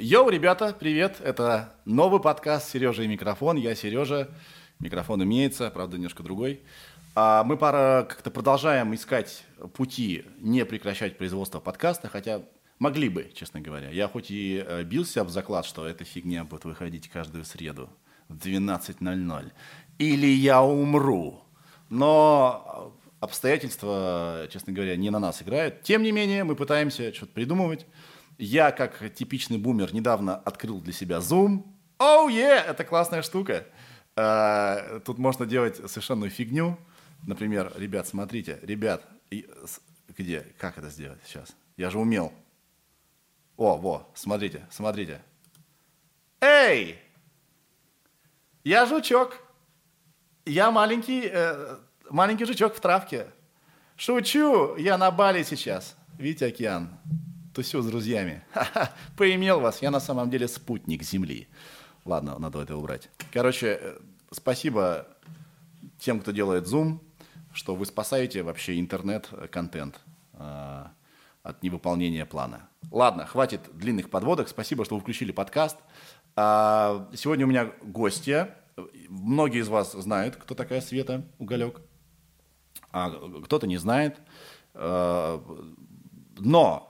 [0.00, 1.20] Йоу, ребята, привет!
[1.22, 3.58] Это новый подкаст «Сережа и микрофон».
[3.58, 4.30] Я Сережа,
[4.78, 6.62] микрофон имеется, правда, немножко другой.
[7.14, 9.44] А мы пора как-то продолжаем искать
[9.74, 12.40] пути не прекращать производство подкаста, хотя
[12.78, 13.90] могли бы, честно говоря.
[13.90, 17.90] Я хоть и э, бился об заклад, что эта фигня будет выходить каждую среду
[18.28, 19.52] в 12.00.
[19.98, 21.42] Или я умру.
[21.90, 25.82] Но обстоятельства, честно говоря, не на нас играют.
[25.82, 27.86] Тем не менее, мы пытаемся что-то придумывать.
[28.40, 31.62] Я, как типичный бумер, недавно открыл для себя Zoom.
[31.98, 33.66] Оу, oh, yeah, это классная штука.
[34.16, 36.78] Uh, тут можно делать совершенную фигню.
[37.26, 39.04] Например, ребят, смотрите, ребят,
[40.16, 41.54] где, как это сделать сейчас?
[41.76, 42.32] Я же умел.
[43.58, 45.20] О, во, смотрите, смотрите.
[46.40, 46.98] Эй!
[48.64, 49.36] Я жучок.
[50.46, 51.76] Я маленький, э,
[52.08, 53.26] маленький жучок в травке.
[53.96, 55.94] Шучу, я на Бали сейчас.
[56.16, 56.98] Видите океан?
[57.54, 58.42] Тусю с друзьями.
[58.52, 61.48] Ха-ха, поимел вас, я на самом деле спутник Земли.
[62.04, 63.10] Ладно, надо это убрать.
[63.32, 63.98] Короче, э,
[64.30, 65.06] спасибо
[65.98, 66.98] тем, кто делает Zoom,
[67.52, 70.00] что вы спасаете вообще интернет-контент
[70.34, 70.84] э,
[71.42, 72.68] от невыполнения плана.
[72.90, 74.48] Ладно, хватит длинных подводок.
[74.48, 75.76] Спасибо, что вы включили подкаст.
[76.36, 78.56] Э, сегодня у меня гостья.
[79.08, 81.80] Многие из вас знают, кто такая Света Уголек.
[82.92, 83.10] А
[83.44, 84.18] кто-то не знает.
[84.74, 85.40] Э,
[86.38, 86.89] но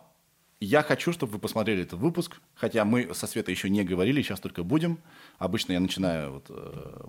[0.60, 4.40] я хочу, чтобы вы посмотрели этот выпуск, хотя мы со Светой еще не говорили, сейчас
[4.40, 4.98] только будем.
[5.38, 7.00] Обычно я начинаю вот, э,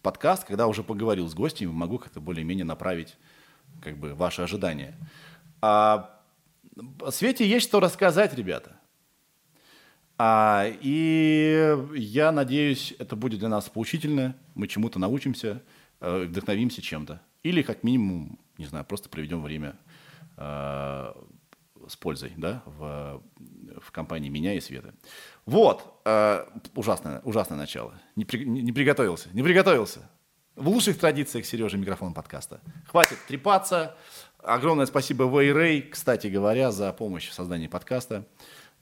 [0.00, 3.18] подкаст, когда уже поговорил с гостями, могу как-то более-менее направить
[3.82, 4.96] как бы, ваши ожидания.
[5.60, 6.18] А,
[7.10, 8.76] Свете есть что рассказать, ребята.
[10.16, 15.62] А, и я надеюсь, это будет для нас поучительно, мы чему-то научимся,
[16.00, 17.20] э, вдохновимся чем-то.
[17.42, 19.76] Или, как минимум, не знаю, просто проведем время
[20.36, 21.12] э,
[21.90, 23.22] с пользой да, в,
[23.80, 24.94] в компании меня и Светы.
[25.44, 27.94] Вот, э, ужасное, ужасное начало.
[28.16, 30.08] Не, при, не, приготовился, не приготовился.
[30.56, 32.60] В лучших традициях Сережи микрофон подкаста.
[32.86, 33.96] Хватит трепаться.
[34.38, 38.26] Огромное спасибо Вейрей, кстати говоря, за помощь в создании подкаста.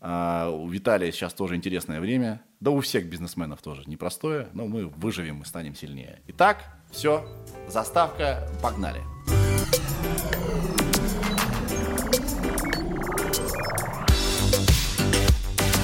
[0.00, 2.40] Uh, у Виталия сейчас тоже интересное время.
[2.60, 6.22] Да у всех бизнесменов тоже непростое, но мы выживем и станем сильнее.
[6.28, 7.26] Итак, все,
[7.68, 9.02] заставка, погнали.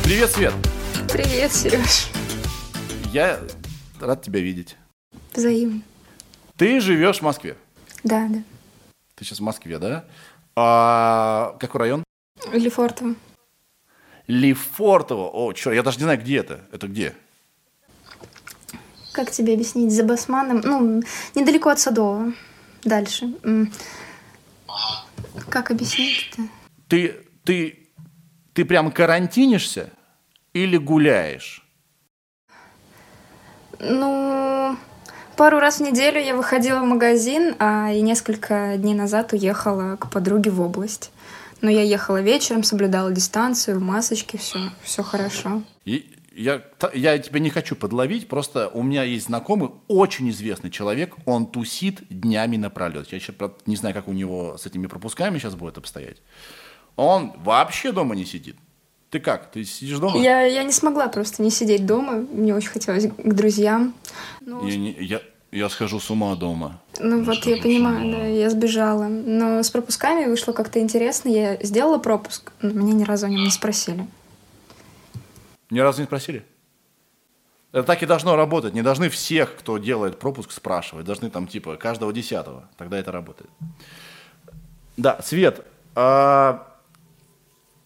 [0.05, 0.53] Привет, Свет.
[1.11, 2.11] Привет, Сереж.
[3.11, 3.41] Я
[3.99, 4.77] рад тебя видеть.
[5.33, 5.81] Взаимно.
[6.59, 7.57] Ты живешь в Москве?
[8.03, 8.43] Да, да.
[9.15, 10.05] Ты сейчас в Москве, да?
[10.57, 12.05] А, какой район?
[12.53, 13.15] Лефортово.
[14.27, 15.31] Лефортово.
[15.33, 16.61] О, черт, я даже не знаю, где это.
[16.71, 17.15] Это где?
[19.13, 19.91] Как тебе объяснить?
[19.91, 20.61] За Басманом.
[20.63, 21.03] Ну,
[21.35, 22.35] недалеко от Садового.
[22.83, 23.33] Дальше.
[25.49, 26.43] Как объяснить-то?
[26.89, 27.84] Ты, ты
[28.55, 29.91] ты прям карантинишься
[30.53, 31.67] или гуляешь?
[33.81, 34.77] Ну,
[35.37, 40.11] пару раз в неделю я выходила в магазин, а и несколько дней назад уехала к
[40.11, 41.11] подруге в область.
[41.61, 45.63] Но я ехала вечером, соблюдала дистанцию, в масочке, все, все хорошо.
[45.85, 51.15] И я, я тебя не хочу подловить, просто у меня есть знакомый, очень известный человек,
[51.27, 53.09] он тусит днями напролет.
[53.11, 53.33] Я еще
[53.67, 56.19] не знаю, как у него с этими пропусками сейчас будет обстоять.
[56.97, 58.57] Он вообще дома не сидит.
[59.11, 59.51] Ты как?
[59.51, 60.19] Ты сидишь дома?
[60.19, 62.15] Я, я не смогла просто не сидеть дома.
[62.15, 63.95] Мне очень хотелось к друзьям.
[64.41, 65.21] Ну, я, не, я,
[65.53, 66.81] я схожу с ума дома.
[66.99, 69.05] Ну я вот я понимаю, да, я сбежала.
[69.05, 71.29] Но с пропусками вышло как-то интересно.
[71.29, 74.07] Я сделала пропуск, но меня ни разу о нем не спросили.
[75.71, 76.45] Ни разу не спросили?
[77.71, 78.75] Это так и должно работать.
[78.75, 81.07] Не должны всех, кто делает пропуск, спрашивать.
[81.07, 82.69] Должны там типа каждого десятого.
[82.77, 83.51] Тогда это работает.
[84.97, 86.74] Да, Свет, а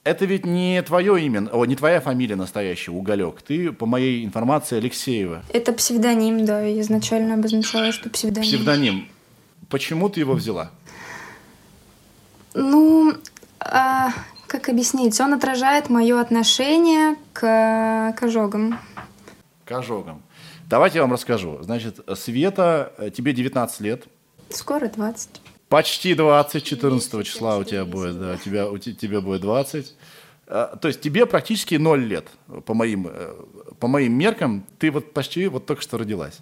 [0.05, 3.43] это ведь не твое имя, о, не твоя фамилия настоящая, Уголек.
[3.43, 5.43] Ты, по моей информации, Алексеева.
[5.53, 6.63] Это псевдоним, да.
[6.63, 8.49] Я изначально обозначала, что псевдоним.
[8.49, 9.09] Псевдоним.
[9.69, 10.71] Почему ты его взяла?
[12.55, 13.15] Ну,
[13.61, 14.13] а,
[14.47, 15.21] как объяснить?
[15.21, 18.79] Он отражает мое отношение к, к ожогам.
[19.65, 20.23] К ожогам.
[20.69, 21.59] Давайте я вам расскажу.
[21.63, 24.05] Значит, Света, э, тебе 19 лет.
[24.51, 25.41] Скоро 20.
[25.69, 29.95] Почти 20, 14 числа у тебя будет, да, у тебя, у тебя будет 20.
[30.47, 32.27] А, то есть тебе практически 0 лет,
[32.65, 33.35] по моим, э,
[33.79, 36.39] по моим меркам, ты вот почти вот только что родилась.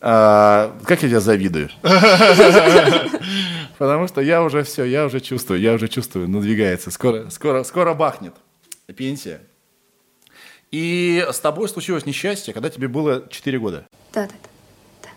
[0.00, 1.70] А, как я тебя завидую.
[3.78, 7.94] Потому что я уже все, я уже чувствую, я уже чувствую, надвигается, скоро, скоро, скоро
[7.94, 8.34] бахнет
[8.96, 9.42] пенсия.
[10.72, 13.86] И с тобой случилось несчастье, когда тебе было 4 года.
[14.12, 14.34] Да, да,
[15.02, 15.02] да.
[15.02, 15.10] Да?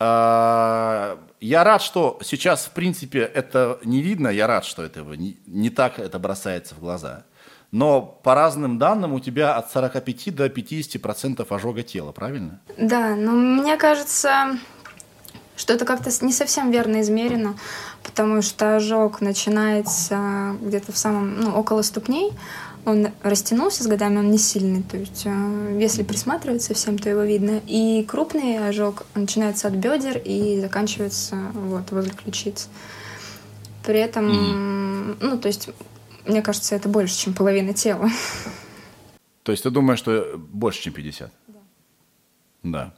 [0.00, 4.28] А, я рад, что сейчас, в принципе, это не видно.
[4.28, 7.24] Я рад, что этого не, не так это бросается в глаза.
[7.70, 12.60] но по разным данным у тебя от 45 до 50% ожога тела, правильно?
[12.78, 14.58] Да, но мне кажется,
[15.56, 17.56] что это как-то не совсем верно измерено,
[18.02, 22.32] потому что ожог начинается где-то в самом, ну, около ступней,
[22.84, 27.22] он растянулся с годами, он не сильный, то есть э, если присматриваться всем, то его
[27.22, 27.60] видно.
[27.66, 32.68] И крупный ожог начинается от бедер и заканчивается вот возле ключиц.
[33.84, 35.16] При этом, mm.
[35.20, 35.70] ну, то есть,
[36.26, 38.08] мне кажется, это больше, чем половина тела.
[39.42, 41.30] То есть ты думаешь, что больше, чем 50?
[41.48, 41.54] Да.
[42.62, 42.94] Да.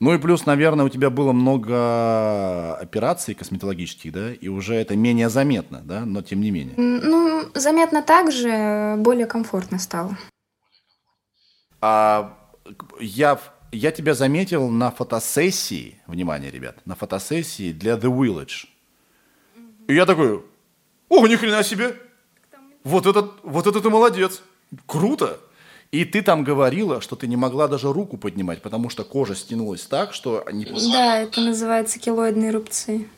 [0.00, 5.28] Ну и плюс, наверное, у тебя было много операций косметологических, да, и уже это менее
[5.28, 6.74] заметно, да, но тем не менее.
[6.78, 10.16] Ну, заметно также, более комфортно стало.
[11.82, 12.34] А
[12.98, 13.38] я,
[13.72, 18.68] я тебя заметил на фотосессии, внимание, ребят, на фотосессии для The Village.
[19.86, 20.42] И я такой,
[21.10, 21.94] о, ни хрена себе!
[22.84, 24.42] Вот этот, вот это ты молодец!
[24.86, 25.40] Круто!
[25.92, 29.82] И ты там говорила, что ты не могла даже руку поднимать, потому что кожа стянулась
[29.82, 30.44] так, что...
[30.46, 30.64] Они...
[30.64, 33.08] Да, это называется килоидные рубцы.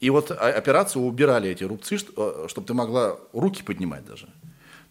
[0.00, 4.28] И вот операцию убирали эти рубцы, чтобы э, ты могла руки поднимать даже.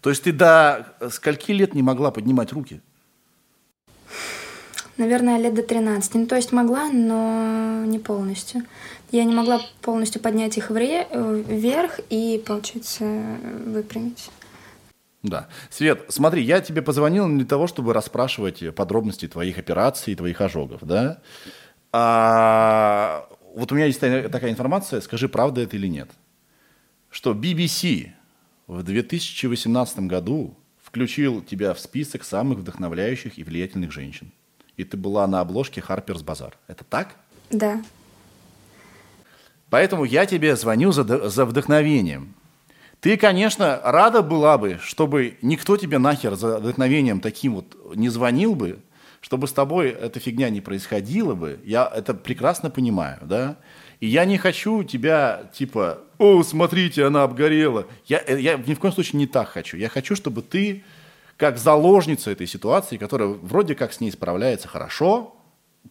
[0.00, 2.80] То есть ты до скольки лет не могла поднимать руки?
[4.96, 6.14] Наверное, лет до 13.
[6.14, 8.62] Ну, то есть могла, но не полностью.
[9.12, 13.04] Я не могла полностью поднять их э, вверх и, получается,
[13.66, 14.30] выпрямить.
[15.26, 15.48] Да.
[15.70, 20.82] Свет, смотри, я тебе позвонил не для того, чтобы расспрашивать подробности твоих операций, твоих ожогов,
[20.82, 21.18] да?
[21.92, 26.10] А, вот у меня есть такая информация, скажи, правда это или нет,
[27.10, 28.10] что BBC
[28.66, 34.30] в 2018 году включил тебя в список самых вдохновляющих и влиятельных женщин.
[34.76, 36.54] И ты была на обложке Harper's Bazaar.
[36.68, 37.16] Это так?
[37.50, 37.82] Да.
[39.70, 42.34] Поэтому я тебе звоню за, за вдохновением.
[43.00, 48.54] Ты, конечно, рада была бы, чтобы никто тебе нахер за вдохновением таким вот не звонил
[48.54, 48.80] бы,
[49.20, 51.60] чтобы с тобой эта фигня не происходила бы.
[51.64, 53.56] Я это прекрасно понимаю, да?
[54.00, 57.86] И я не хочу тебя, типа, о, смотрите, она обгорела.
[58.06, 59.76] Я, э, я ни в коем случае не так хочу.
[59.76, 60.84] Я хочу, чтобы ты,
[61.36, 65.36] как заложница этой ситуации, которая вроде как с ней справляется хорошо,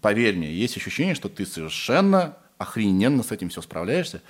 [0.02, 4.22] поверь мне, есть ощущение, что ты совершенно охрененно с этим все справляешься,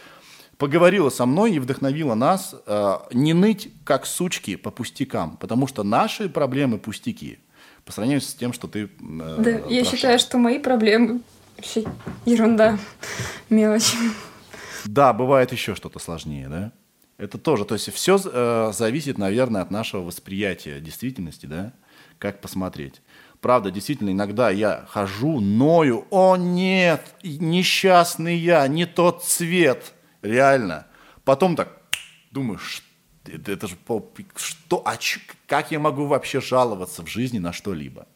[0.57, 5.83] поговорила со мной и вдохновила нас э, не ныть как сучки по пустякам, потому что
[5.83, 7.39] наши проблемы пустяки
[7.83, 8.83] по сравнению с тем, что ты.
[8.83, 9.69] Э, да, прошла.
[9.69, 11.21] я считаю, что мои проблемы
[11.55, 11.83] вообще
[12.25, 12.77] ерунда,
[13.49, 13.93] мелочь.
[14.85, 16.71] Да, бывает еще что-то сложнее, да?
[17.17, 21.73] Это тоже, то есть все э, зависит, наверное, от нашего восприятия действительности, да?
[22.19, 23.01] Как посмотреть.
[23.39, 29.93] Правда, действительно, иногда я хожу, ною, о нет, несчастный я, не тот цвет,
[30.25, 30.87] Реально.
[31.23, 31.69] Потом так
[32.31, 32.83] думаешь,
[33.25, 33.75] это, это же
[34.35, 38.07] что, а ч, как я могу вообще жаловаться в жизни на что-либо?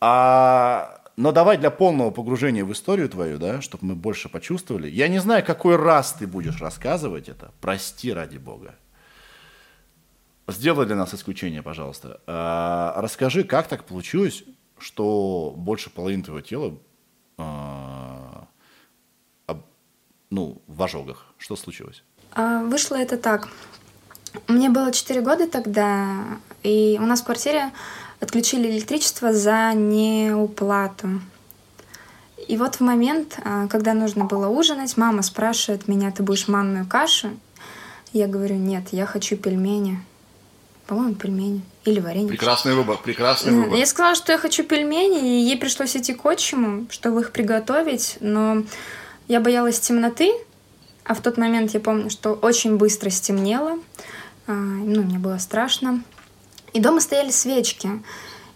[0.00, 4.88] А, но давай для полного погружения в историю твою, да, чтобы мы больше почувствовали.
[4.90, 7.52] Я не знаю, какой раз ты будешь рассказывать это.
[7.60, 8.74] Прости ради бога.
[10.48, 12.20] Сделай для нас исключение, пожалуйста.
[12.26, 14.44] А, расскажи, как так получилось,
[14.78, 16.78] что больше половины твоего тела
[17.38, 18.11] а,
[20.32, 21.26] ну, в ожогах?
[21.36, 22.02] Что случилось?
[22.32, 23.50] А, вышло это так.
[24.48, 26.24] Мне было 4 года тогда,
[26.62, 27.70] и у нас в квартире
[28.18, 31.20] отключили электричество за неуплату.
[32.48, 36.86] И вот в момент, а, когда нужно было ужинать, мама спрашивает меня, ты будешь манную
[36.86, 37.28] кашу?
[38.14, 40.02] Я говорю, нет, я хочу пельмени.
[40.86, 41.60] По-моему, пельмени.
[41.84, 42.28] Или варенье.
[42.28, 43.78] Прекрасный выбор, прекрасный выбор.
[43.78, 48.16] Я сказала, что я хочу пельмени, и ей пришлось идти к отчиму, чтобы их приготовить,
[48.20, 48.62] но
[49.32, 50.30] я боялась темноты,
[51.04, 53.78] а в тот момент я помню, что очень быстро стемнело.
[54.46, 56.02] А, ну, мне было страшно.
[56.74, 57.88] И дома стояли свечки.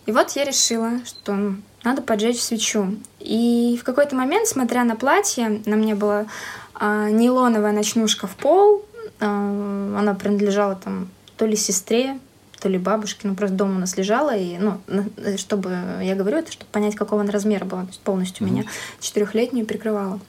[0.05, 2.95] И вот я решила, что ну, надо поджечь свечу.
[3.21, 6.27] И в какой-то момент, смотря на платье, на мне была
[6.75, 8.85] а, нейлоновая ночнушка в пол.
[9.19, 12.19] А, она принадлежала там то ли сестре,
[12.61, 14.79] то ли бабушке, ну просто дома у нас лежала, и, ну,
[15.39, 15.71] чтобы,
[16.03, 18.51] я говорю это, чтобы понять, какого она размера была, то есть полностью mm-hmm.
[18.51, 18.65] меня
[19.01, 20.21] четырехлетнюю прикрывала.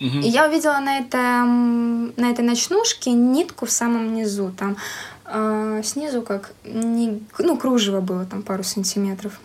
[0.00, 0.18] Угу.
[0.18, 4.52] И я увидела на, этом, на этой ночнушке нитку в самом низу.
[4.56, 4.76] Там
[5.24, 9.40] э, снизу как не, ну, кружево было там пару сантиметров.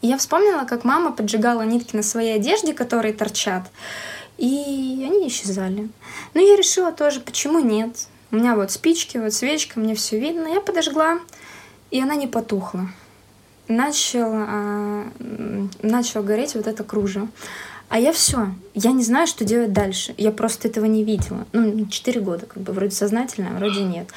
[0.00, 3.68] И я вспомнила, как мама поджигала нитки на своей одежде, которые торчат,
[4.36, 5.88] и они исчезали.
[6.34, 8.06] Ну, я решила тоже, почему нет.
[8.30, 10.46] У меня вот спички, вот свечка, мне все видно.
[10.46, 11.18] Я подожгла,
[11.90, 12.88] и она не потухла.
[13.66, 15.06] Начал, а,
[15.82, 17.28] начал гореть вот это кружево.
[17.88, 18.48] А я все.
[18.74, 20.14] Я не знаю, что делать дальше.
[20.18, 21.46] Я просто этого не видела.
[21.52, 24.08] Ну, 4 года, как бы, вроде сознательно, а вроде нет.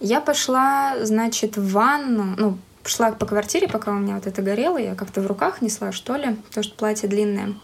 [0.00, 4.78] Я пошла, значит, в ванну, ну, шла по квартире, пока у меня вот это горело,
[4.78, 7.54] я как-то в руках несла, что ли, потому что платье длинное.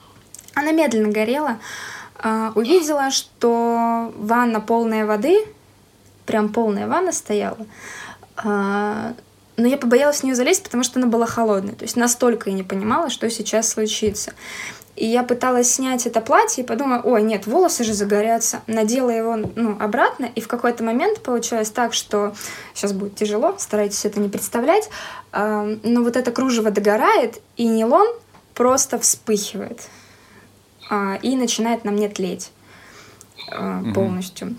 [0.55, 1.59] Она медленно горела.
[2.17, 5.45] А, увидела, что ванна полная воды,
[6.27, 7.67] прям полная ванна стояла.
[8.37, 9.15] А,
[9.57, 11.75] но я побоялась в нее залезть, потому что она была холодная.
[11.75, 14.33] То есть настолько я не понимала, что сейчас случится.
[15.01, 18.61] И я пыталась снять это платье и подумала, ой, нет, волосы же загорятся.
[18.67, 22.35] Надела его ну, обратно, и в какой-то момент получилось так, что
[22.75, 24.91] сейчас будет тяжело, старайтесь это не представлять,
[25.33, 28.09] но вот это кружево догорает, и нейлон
[28.53, 29.89] просто вспыхивает
[30.91, 32.53] а, и начинает на мне тлеть
[33.49, 33.95] угу.
[33.95, 34.55] полностью.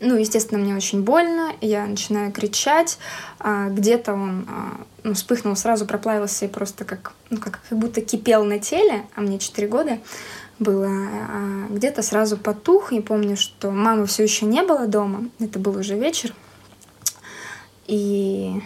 [0.00, 2.98] Ну, естественно, мне очень больно, я начинаю кричать.
[3.38, 8.02] А, где-то он а, ну, вспыхнул, сразу проплавился и просто как, ну, как, как будто
[8.02, 9.98] кипел на теле, а мне 4 года
[10.58, 10.88] было.
[10.88, 15.78] А, где-то сразу потух, и помню, что мамы все еще не было дома, это был
[15.78, 16.34] уже вечер.
[17.86, 18.60] И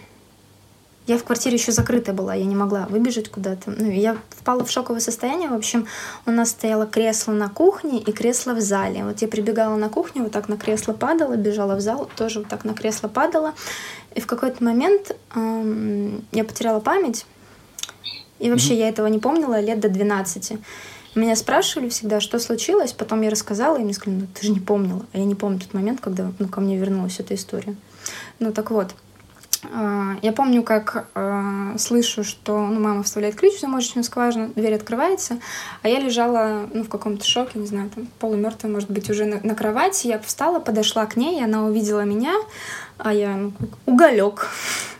[1.10, 3.72] я в квартире еще закрытая была, я не могла выбежать куда-то.
[3.72, 5.48] Ну, я впала в шоковое состояние.
[5.48, 5.88] В общем,
[6.24, 9.04] у нас стояло кресло на кухне и кресло в зале.
[9.04, 12.48] Вот я прибегала на кухню, вот так на кресло падала, бежала в зал, тоже вот
[12.48, 13.54] так на кресло падала.
[14.14, 17.26] И в какой-то момент эм, я потеряла память.
[18.38, 18.78] И вообще mm-hmm.
[18.78, 20.52] я этого не помнила лет до 12.
[21.16, 22.92] Меня спрашивали всегда, что случилось.
[22.92, 25.04] Потом я рассказала, и мне сказали, ну ты же не помнила.
[25.12, 27.74] А я не помню тот момент, когда ну, ко мне вернулась эта история.
[28.38, 28.94] Ну так вот.
[29.64, 34.74] А, я помню, как э, слышу, что ну, мама вставляет ключ в замочную скважину, дверь
[34.74, 35.38] открывается,
[35.82, 39.40] а я лежала ну, в каком-то шоке, не знаю, там полумертвая, может быть, уже на,
[39.42, 40.06] на кровати.
[40.06, 42.34] Я встала, подошла к ней, и она увидела меня,
[42.98, 43.52] а я ну,
[43.86, 44.48] уголек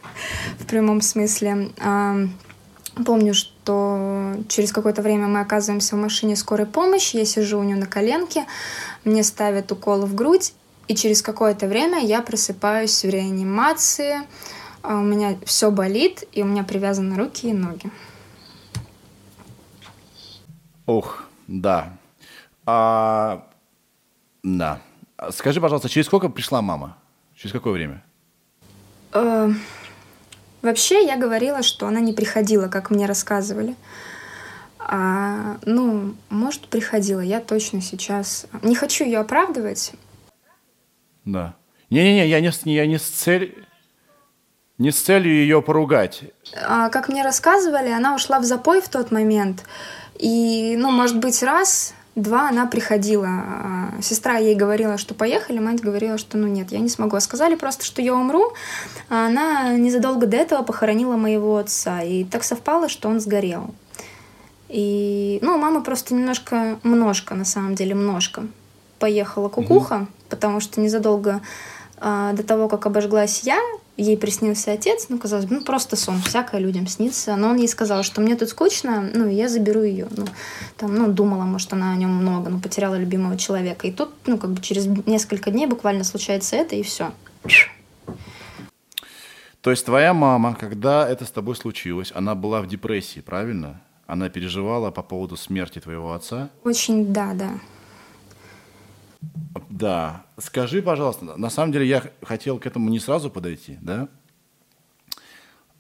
[0.59, 1.71] в прямом смысле.
[1.81, 2.17] А,
[3.07, 7.77] помню, что через какое-то время мы оказываемся в машине скорой помощи, я сижу у нее
[7.77, 8.45] на коленке,
[9.05, 10.53] мне ставят укол в грудь,
[10.91, 14.23] и через какое-то время я просыпаюсь в реанимации,
[14.83, 17.89] а у меня все болит, и у меня привязаны руки и ноги.
[20.87, 21.97] Ох, да.
[22.67, 23.47] А,
[24.43, 24.81] да.
[25.31, 26.97] Скажи, пожалуйста, через сколько пришла мама?
[27.37, 28.03] Через какое время?
[29.13, 29.49] Э,
[30.61, 33.77] вообще, я говорила, что она не приходила, как мне рассказывали.
[34.81, 37.21] А, ну, может, приходила.
[37.21, 38.47] Я точно сейчас...
[38.63, 39.93] Не хочу ее оправдывать.
[41.25, 41.55] Да.
[41.91, 43.53] Не-не-не, я не, я не с целью...
[44.79, 46.23] Не с целью ее поругать.
[46.67, 49.65] А, как мне рассказывали, она ушла в запой в тот момент.
[50.19, 53.29] И, ну, может быть, раз, два она приходила.
[53.29, 57.17] А, сестра ей говорила, что поехали, мать говорила, что ну нет, я не смогу.
[57.17, 58.55] А сказали просто, что я умру.
[59.11, 62.01] А она незадолго до этого похоронила моего отца.
[62.03, 63.75] И так совпало, что он сгорел.
[64.71, 68.45] И, ну, мама просто немножко, множко, на самом деле, множко
[68.99, 70.07] поехала кукуха, угу.
[70.31, 71.43] Потому что незадолго
[71.99, 73.61] а, до того, как обожглась я,
[73.99, 77.69] ей приснился отец, ну, казалось бы, ну, просто сон, всякое людям снится, но он ей
[77.69, 80.25] сказал, что мне тут скучно, ну, я заберу ее, ну,
[80.79, 84.39] там, ну, думала, может, она о нем много, но потеряла любимого человека, и тут, ну,
[84.39, 87.13] как бы через несколько дней буквально случается это, и все.
[89.61, 93.83] То есть твоя мама, когда это с тобой случилось, она была в депрессии, правильно?
[94.07, 96.49] Она переживала по поводу смерти твоего отца?
[96.65, 97.51] Очень, да, да.
[99.69, 100.25] Да.
[100.39, 104.09] Скажи, пожалуйста, на самом деле я хотел к этому не сразу подойти, да?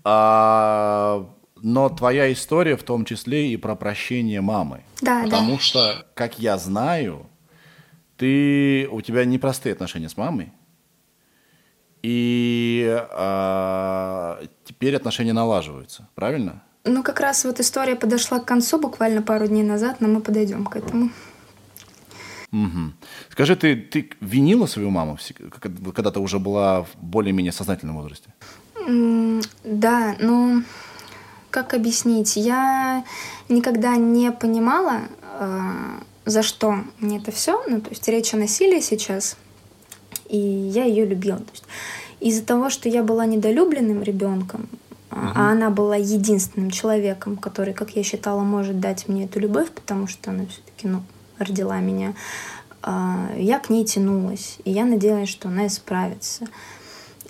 [0.04, 4.82] А, но твоя история в том числе и про прощение мамы.
[5.02, 5.59] Да, Потому да.
[5.59, 7.26] что, как я знаю,
[8.16, 10.52] ты, у тебя непростые отношения с мамой.
[12.02, 16.62] И а, теперь отношения налаживаются, правильно?
[16.85, 20.64] Ну, как раз вот история подошла к концу буквально пару дней назад, но мы подойдем
[20.64, 21.11] к этому.
[22.52, 22.92] Угу.
[23.30, 25.19] Скажи, ты, ты винила свою маму,
[25.95, 28.30] когда ты уже была в более-менее сознательном возрасте?
[29.64, 30.62] Да, ну,
[31.50, 32.37] как объяснить?
[32.37, 33.04] Я
[33.49, 35.02] никогда не понимала,
[35.38, 37.62] э, за что мне это все.
[37.69, 39.37] Ну, то есть речь о насилии сейчас,
[40.28, 41.38] и я ее любила.
[41.38, 41.64] То есть
[42.21, 44.69] из-за того, что я была недолюбленным ребенком,
[45.11, 45.21] угу.
[45.35, 50.07] а она была единственным человеком, который, как я считала, может дать мне эту любовь, потому
[50.07, 51.02] что она все-таки, ну,
[51.40, 52.14] родила меня,
[52.82, 56.47] а, я к ней тянулась, и я надеялась, что она исправится.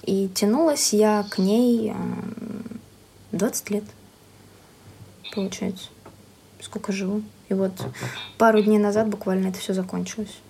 [0.03, 1.93] И тянулась я к ней
[3.33, 3.85] 20 лет,
[5.35, 5.89] получается,
[6.61, 7.23] сколько живу.
[7.49, 7.73] И вот
[8.39, 10.41] пару дней назад буквально это все закончилось.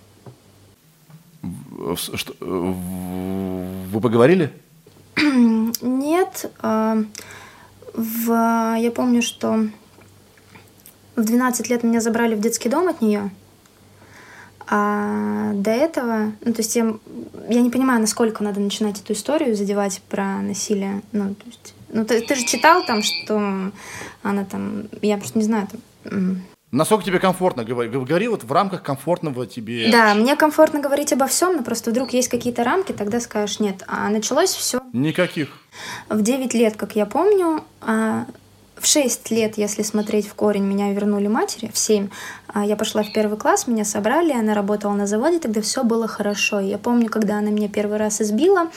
[1.95, 4.53] Что, вы поговорили?
[5.81, 6.51] Нет.
[6.59, 7.03] А,
[7.93, 9.67] в, я помню, что
[11.15, 13.31] в 12 лет меня забрали в детский дом от нее.
[14.73, 16.93] А до этого, ну, то есть я,
[17.49, 21.01] я не понимаю, насколько надо начинать эту историю задевать про насилие.
[21.11, 23.71] Ну, то есть, ну ты, ты же читал там, что
[24.23, 27.91] она там, я просто не знаю, там, Насколько тебе комфортно говорить?
[27.91, 29.91] Говори вот в рамках комфортного тебе...
[29.91, 33.83] Да, мне комфортно говорить обо всем, но просто вдруг есть какие-то рамки, тогда скажешь нет.
[33.87, 34.81] А началось все...
[34.93, 35.49] Никаких.
[36.07, 38.25] В 9 лет, как я помню, а
[38.81, 42.09] в 6 лет, если смотреть в корень, меня вернули матери, в 7.
[42.47, 46.07] А я пошла в первый класс, меня собрали, она работала на заводе, тогда все было
[46.07, 46.59] хорошо.
[46.59, 48.69] Я помню, когда она меня первый раз избила,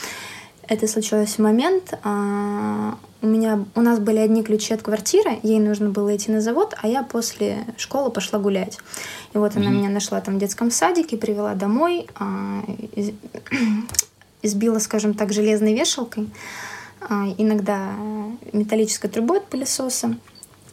[0.68, 5.58] это случилось в момент, а, у меня, у нас были одни ключи от квартиры, ей
[5.58, 8.78] нужно было идти на завод, а я после школы пошла гулять.
[9.32, 9.70] И вот она mm-hmm.
[9.70, 12.62] меня нашла там в детском садике, привела домой, а,
[12.94, 13.12] из,
[14.42, 16.28] избила, скажем так, железной вешалкой,
[17.38, 17.92] иногда
[18.52, 20.16] металлической трубой от пылесоса.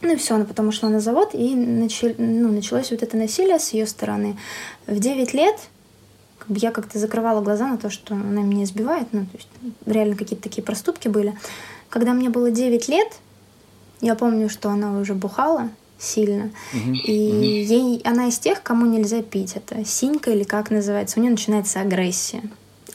[0.00, 3.58] Ну и все, она потом ушла на завод, и начали, ну, началось вот это насилие
[3.58, 4.36] с ее стороны.
[4.86, 5.56] В 9 лет
[6.38, 9.06] как бы я как-то закрывала глаза на то, что она меня избивает.
[9.12, 9.48] Ну, то есть
[9.86, 11.38] реально какие-то такие проступки были.
[11.88, 13.12] Когда мне было 9 лет,
[14.00, 15.70] я помню, что она уже бухала
[16.00, 16.50] сильно.
[16.74, 16.94] Uh-huh.
[16.96, 17.64] И uh-huh.
[17.64, 19.54] ей она из тех, кому нельзя пить.
[19.54, 21.20] Это синька или как называется.
[21.20, 22.42] У нее начинается агрессия.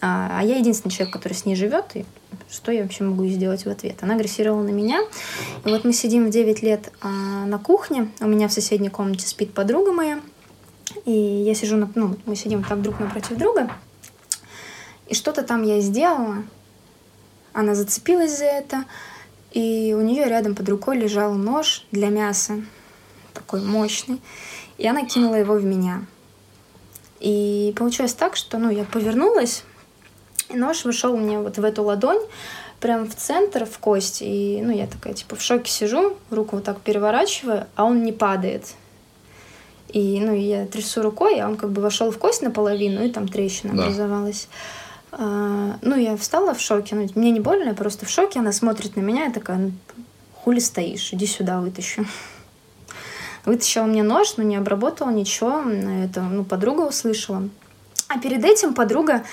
[0.02, 2.06] А, а я единственный человек, который с ней живет, и
[2.50, 3.98] что я вообще могу сделать в ответ?
[4.02, 5.02] Она агрессировала на меня.
[5.66, 8.10] И вот мы сидим в 9 лет а, на кухне.
[8.20, 10.20] У меня в соседней комнате спит подруга моя.
[11.06, 13.70] И я сижу, на, ну, мы сидим так друг напротив друга.
[15.08, 16.44] И что-то там я сделала,
[17.54, 18.84] она зацепилась за это,
[19.52, 22.62] и у нее рядом под рукой лежал нож для мяса,
[23.34, 24.22] такой мощный,
[24.78, 26.06] и она кинула его в меня.
[27.20, 29.64] И получилось так, что ну, я повернулась,
[30.50, 32.22] и нож вышел мне вот в эту ладонь,
[32.80, 34.22] прям в центр, в кость.
[34.22, 38.12] И ну, я такая, типа, в шоке сижу, руку вот так переворачиваю, а он не
[38.12, 38.74] падает.
[39.90, 43.28] И ну, я трясу рукой, а он как бы вошел в кость наполовину, и там
[43.28, 43.84] трещина да.
[43.84, 44.48] образовалась.
[45.12, 46.96] А, ну, я встала в шоке.
[46.96, 48.40] Ну, мне не больно, я просто в шоке.
[48.40, 49.72] Она смотрит на меня и такая, ну,
[50.34, 52.06] хули стоишь, иди сюда, вытащу.
[53.46, 55.62] Вытащила мне нож, но не обработала ничего.
[56.04, 57.48] Это, ну, подруга услышала.
[58.10, 59.24] А перед этим подруга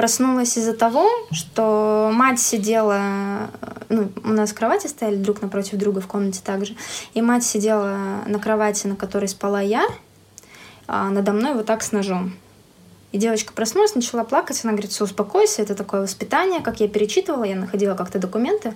[0.00, 3.50] проснулась из-за того, что мать сидела,
[3.90, 6.74] ну, у нас кровати стояли друг напротив друга в комнате также,
[7.12, 9.86] и мать сидела на кровати, на которой спала я,
[10.86, 12.32] а надо мной вот так с ножом.
[13.12, 14.58] И девочка проснулась, начала плакать.
[14.64, 16.62] Она говорит, все, успокойся, это такое воспитание.
[16.62, 18.72] Как я перечитывала, я находила как-то документы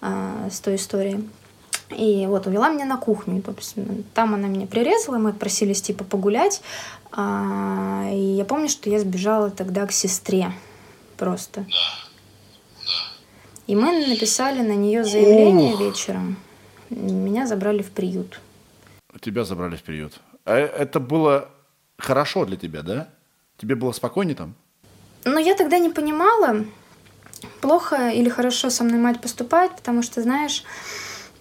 [0.00, 1.28] э, с той историей.
[1.96, 3.42] И вот увела меня на кухню.
[3.56, 3.76] Есть,
[4.14, 6.62] там она меня прирезала, мы просились типа погулять.
[7.10, 10.52] А, и я помню, что я сбежала тогда к сестре
[11.16, 11.66] просто.
[13.66, 15.80] И мы написали на нее заявление Ух.
[15.80, 16.36] вечером.
[16.90, 18.40] Меня забрали в приют.
[19.20, 20.20] Тебя забрали в приют.
[20.44, 21.48] А это было
[21.96, 23.08] хорошо для тебя, да?
[23.56, 24.54] Тебе было спокойнее там?
[25.24, 26.64] Ну, я тогда не понимала,
[27.60, 30.64] плохо или хорошо со мной мать поступает, потому что, знаешь,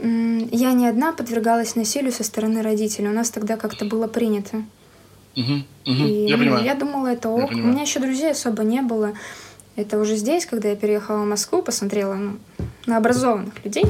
[0.01, 3.09] я не одна подвергалась насилию со стороны родителей.
[3.09, 4.63] У нас тогда как-то было принято.
[5.35, 5.63] Угу, угу.
[5.85, 6.65] И я, понимаю.
[6.65, 7.51] я думала, это ок.
[7.51, 9.13] У меня еще друзей особо не было.
[9.75, 12.37] Это уже здесь, когда я переехала в Москву, посмотрела ну,
[12.85, 13.85] на образованных людей,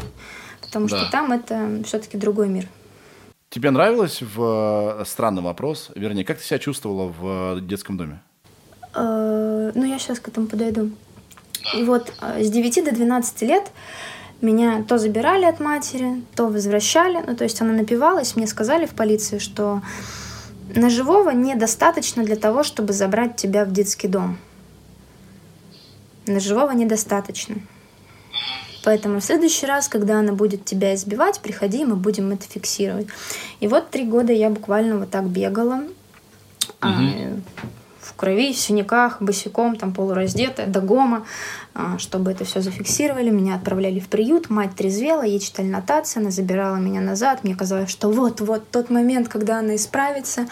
[0.62, 0.98] потому да.
[0.98, 2.68] что там это все-таки другой мир.
[3.50, 8.22] Тебе нравилось в э, странный вопрос, вернее, как ты себя чувствовала в э, детском доме?
[8.94, 10.92] Э, ну, я сейчас к этому подойду.
[11.76, 13.72] И вот с 9 до 12 лет
[14.42, 17.24] меня то забирали от матери, то возвращали.
[17.26, 19.82] Ну, то есть она напивалась, мне сказали в полиции, что
[20.76, 24.38] на живого недостаточно для того, чтобы забрать тебя в детский дом.
[26.28, 27.56] На живого недостаточно.
[28.84, 33.08] Поэтому в следующий раз, когда она будет тебя избивать, приходи, мы будем это фиксировать.
[33.60, 35.76] И вот три года я буквально вот так бегала.
[35.76, 35.90] Угу.
[36.82, 37.00] А,
[38.22, 41.26] крови, синяках, босиком, там полураздетая, до гома,
[41.74, 43.32] а, чтобы это все зафиксировали.
[43.32, 47.44] Меня отправляли в приют, мать трезвела, ей читали нотации, она забирала меня назад.
[47.44, 50.46] Мне казалось, что вот-вот тот момент, когда она исправится.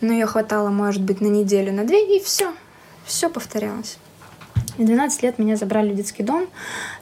[0.00, 2.52] Но ее хватало, может быть, на неделю, на две, и все.
[3.04, 3.98] Все повторялось.
[4.76, 6.48] В 12 лет меня забрали в детский дом.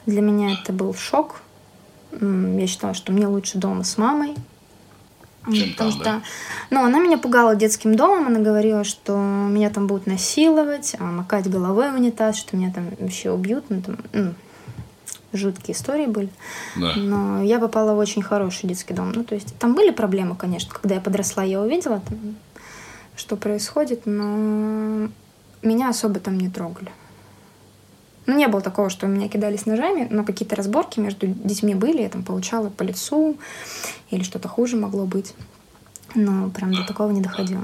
[0.05, 1.41] Для меня это был шок.
[2.11, 4.35] Я считала, что мне лучше дома с мамой.
[5.45, 6.21] Чем Потому там, что, да?
[6.69, 11.49] ну, она меня пугала детским домом, она говорила, что меня там будут насиловать, а макать
[11.49, 14.33] головой в унитаз, что меня там вообще убьют, ну, там, ну,
[15.33, 16.29] жуткие истории были.
[16.75, 16.93] Да.
[16.95, 19.11] Но я попала в очень хороший детский дом.
[19.13, 20.71] Ну, то есть там были проблемы, конечно.
[20.73, 22.35] Когда я подросла, я увидела, там,
[23.15, 25.09] что происходит, но
[25.63, 26.91] меня особо там не трогали.
[28.27, 32.09] Ну, не было такого, что меня кидались ножами, но какие-то разборки между детьми были, я
[32.09, 33.37] там получала по лицу
[34.11, 35.33] или что-то хуже могло быть.
[36.13, 37.63] Но прям до такого не доходило.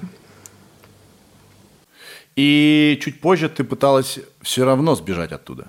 [2.36, 5.68] И чуть позже ты пыталась все равно сбежать оттуда.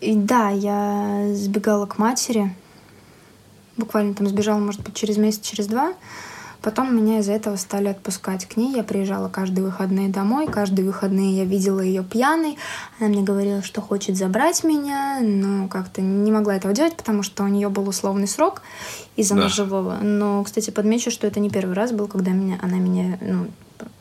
[0.00, 2.54] И да, я сбегала к матери.
[3.76, 5.94] Буквально там сбежала, может быть, через месяц, через два.
[6.62, 8.74] Потом меня из-за этого стали отпускать к ней.
[8.74, 10.46] Я приезжала каждые выходные домой.
[10.46, 12.58] Каждые выходные я видела ее пьяной.
[12.98, 17.44] Она мне говорила, что хочет забрать меня, но как-то не могла этого делать, потому что
[17.44, 18.62] у нее был условный срок
[19.16, 19.42] из-за да.
[19.42, 19.98] ножевого.
[20.02, 23.46] Но, кстати, подмечу, что это не первый раз был, когда меня, она меня ну,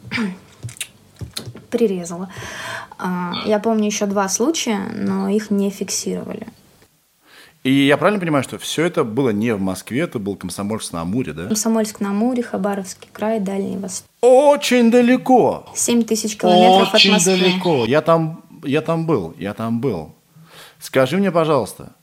[1.70, 2.30] прирезала.
[2.98, 6.48] А, я помню еще два случая, но их не фиксировали.
[7.64, 11.48] И я правильно понимаю, что все это было не в Москве, это был Комсомольск-на-Амуре, да?
[11.48, 14.10] Комсомольск-на-Амуре, Хабаровский край, Дальний Восток.
[14.22, 15.70] Очень далеко.
[15.76, 17.34] 7 тысяч километров Очень от Москвы.
[17.34, 17.86] Очень далеко.
[17.86, 20.16] Я там, я там был, я там был.
[20.80, 21.94] Скажи мне, пожалуйста,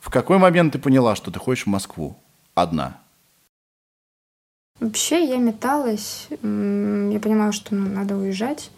[0.00, 2.16] в какой момент ты поняла, что ты хочешь в Москву
[2.54, 2.98] одна?
[4.80, 6.28] Вообще я металась.
[6.30, 8.70] Я понимала, что ну, надо уезжать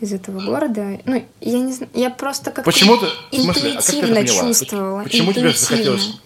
[0.00, 1.00] из этого города.
[1.04, 5.02] Ну, я не знаю, я просто как-то Почему ты, интуитивно смысле, а чувствовала.
[5.02, 6.20] Почему тебе захотелось?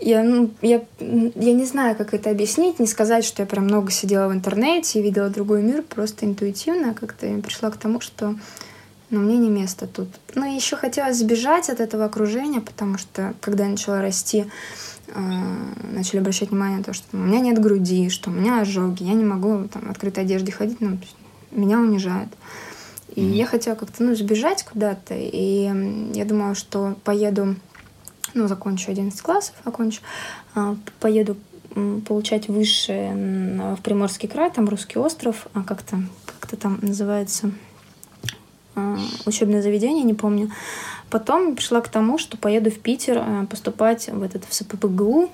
[0.00, 3.90] Я, ну, я, я не знаю, как это объяснить, не сказать, что я прям много
[3.90, 8.36] сидела в интернете и видела другой мир, просто интуитивно как-то пришла к тому, что
[9.08, 10.08] ну, мне не место тут.
[10.34, 14.46] Ну, и еще хотелось сбежать от этого окружения, потому что, когда я начала расти,
[15.08, 15.20] э,
[15.92, 19.14] начали обращать внимание на то, что у меня нет груди, что у меня ожоги, я
[19.14, 20.98] не могу там, в открытой одежде ходить, ну,
[21.56, 22.30] меня унижают.
[23.14, 23.34] И mm-hmm.
[23.34, 25.70] я хотела как-то, ну, сбежать куда-то, и
[26.14, 27.56] я думала, что поеду,
[28.34, 30.02] ну, закончу 11 классов, окончу,
[30.54, 31.36] а, поеду
[32.06, 33.12] получать высшее
[33.76, 35.98] в Приморский край, там Русский остров, а как-то
[36.40, 37.50] как там называется
[38.74, 40.50] а, учебное заведение, не помню.
[41.10, 45.30] Потом пришла к тому, что поеду в Питер а, поступать в этот в СППГУ.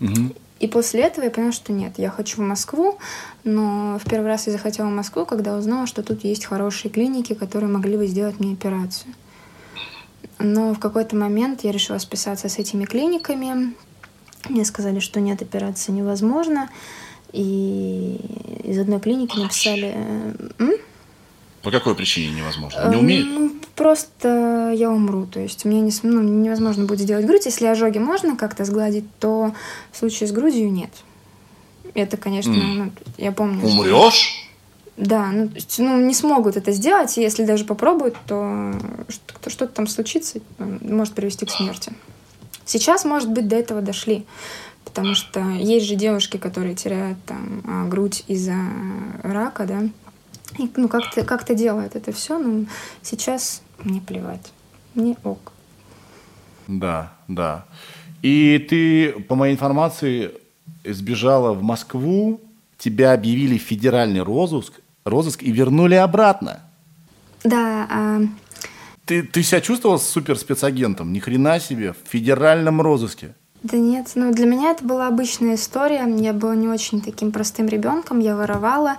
[0.00, 0.34] Угу.
[0.60, 2.98] И после этого я поняла, что нет, я хочу в Москву,
[3.44, 7.32] но в первый раз я захотела в Москву, когда узнала, что тут есть хорошие клиники,
[7.32, 9.14] которые могли бы сделать мне операцию.
[10.38, 13.74] Но в какой-то момент я решила списаться с этими клиниками.
[14.48, 16.68] Мне сказали, что нет, операции невозможно.
[17.32, 18.20] И
[18.64, 19.94] из одной клиники написали...
[20.58, 20.72] М?
[21.62, 22.88] По какой причине невозможно?
[22.88, 23.26] Не умеет?
[23.26, 25.26] Ну, просто я умру.
[25.26, 27.44] То есть мне не, ну, невозможно будет сделать грудь.
[27.44, 29.54] Если ожоги можно как-то сгладить, то
[29.92, 30.90] в случае с грудью нет.
[31.94, 32.74] Это, конечно, mm.
[32.74, 33.64] ну, я помню.
[33.64, 34.46] Умрешь?
[34.96, 38.74] Да, ну, ну, не смогут это сделать, и если даже попробуют, то
[39.46, 41.92] что-то там случится, может привести к смерти.
[42.66, 44.26] Сейчас, может быть, до этого дошли,
[44.84, 48.56] потому что есть же девушки, которые теряют там а, грудь из-за
[49.22, 49.88] рака, да,
[50.76, 52.66] ну, как-то как делают это все, но
[53.02, 54.52] сейчас мне плевать.
[54.94, 55.52] Мне ок.
[56.66, 57.64] Да, да.
[58.22, 60.32] И ты, по моей информации,
[60.84, 62.40] сбежала в Москву,
[62.78, 66.60] тебя объявили федеральный розыск, розыск и вернули обратно.
[67.44, 67.86] Да.
[67.90, 68.20] А...
[69.04, 71.12] Ты, ты себя чувствовала супер спецагентом?
[71.12, 73.34] Ни хрена себе, в федеральном розыске.
[73.62, 76.06] Да нет, ну для меня это была обычная история.
[76.18, 78.96] Я была не очень таким простым ребенком, я воровала,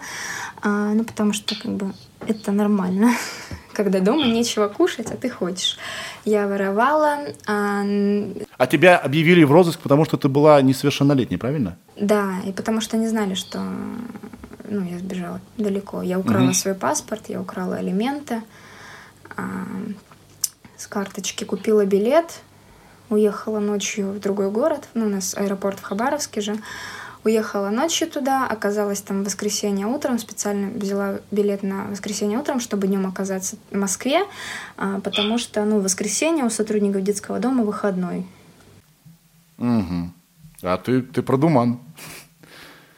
[0.61, 1.93] а, ну потому что как бы
[2.27, 3.13] это нормально,
[3.73, 5.77] когда дома нечего кушать, а ты хочешь.
[6.25, 7.17] Я воровала.
[7.47, 7.83] А...
[8.57, 11.77] а тебя объявили в розыск, потому что ты была несовершеннолетней, правильно?
[11.95, 13.63] Да, и потому что они знали, что
[14.69, 16.03] ну, я сбежала далеко.
[16.03, 16.53] Я украла угу.
[16.53, 18.43] свой паспорт, я украла алименты,
[19.35, 19.65] а,
[20.77, 22.41] с карточки купила билет,
[23.11, 26.55] уехала ночью в другой город, ну, у нас аэропорт в Хабаровске же,
[27.23, 32.87] уехала ночью туда, оказалась там в воскресенье утром, специально взяла билет на воскресенье утром, чтобы
[32.87, 34.23] днем оказаться в Москве,
[34.77, 38.25] а, потому что, ну, воскресенье у сотрудников детского дома выходной.
[39.59, 40.11] Угу.
[40.63, 41.79] А ты, ты продуман.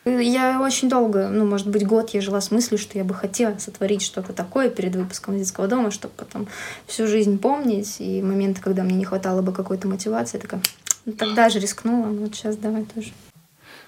[0.05, 3.57] Я очень долго, ну, может быть, год я жила с мыслью, что я бы хотела
[3.57, 6.47] сотворить что-то такое перед выпуском детского дома, чтобы потом
[6.87, 7.95] всю жизнь помнить.
[7.99, 10.61] И моменты, когда мне не хватало бы какой-то мотивации, я такая,
[11.05, 13.11] ну, тогда же рискнула, ну, вот сейчас давай тоже.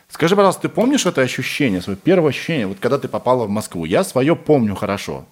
[0.07, 3.83] Скажи, пожалуйста, ты помнишь это ощущение, свое первое ощущение, вот когда ты попала в Москву?
[3.83, 5.25] Я свое помню хорошо.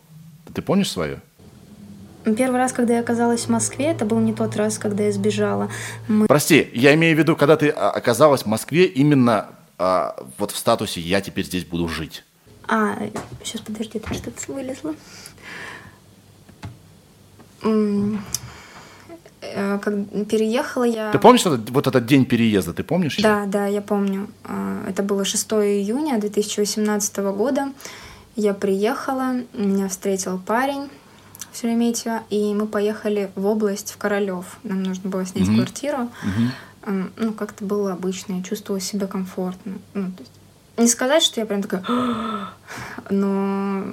[0.53, 1.21] Ты помнишь свое?
[2.25, 5.69] Первый раз, когда я оказалась в Москве, это был не тот раз, когда я сбежала.
[6.07, 6.27] Мы...
[6.27, 10.57] Прости, я имею в виду, когда ты а, оказалась в Москве именно а, вот в
[10.57, 12.23] статусе «я теперь здесь буду жить».
[12.67, 12.97] А,
[13.43, 14.95] сейчас подожди, там что-то вылезло.
[19.41, 19.93] Э, как
[20.27, 21.11] переехала я...
[21.11, 23.17] Ты помнишь этот, вот этот день переезда, ты помнишь?
[23.17, 24.29] Да, да, я помню.
[24.45, 27.73] А, это было 6 июня 2018 года.
[28.35, 30.89] Я приехала, меня встретил парень
[31.51, 34.57] в Шереметьево, и мы поехали в область, в Королев.
[34.63, 35.57] Нам нужно было снять угу.
[35.57, 36.03] квартиру.
[36.23, 36.51] Угу
[36.85, 39.73] ну, как-то было обычно, я чувствовала себя комфортно.
[39.93, 40.31] Ну, то есть,
[40.77, 41.83] не сказать, что я прям такая,
[43.09, 43.83] но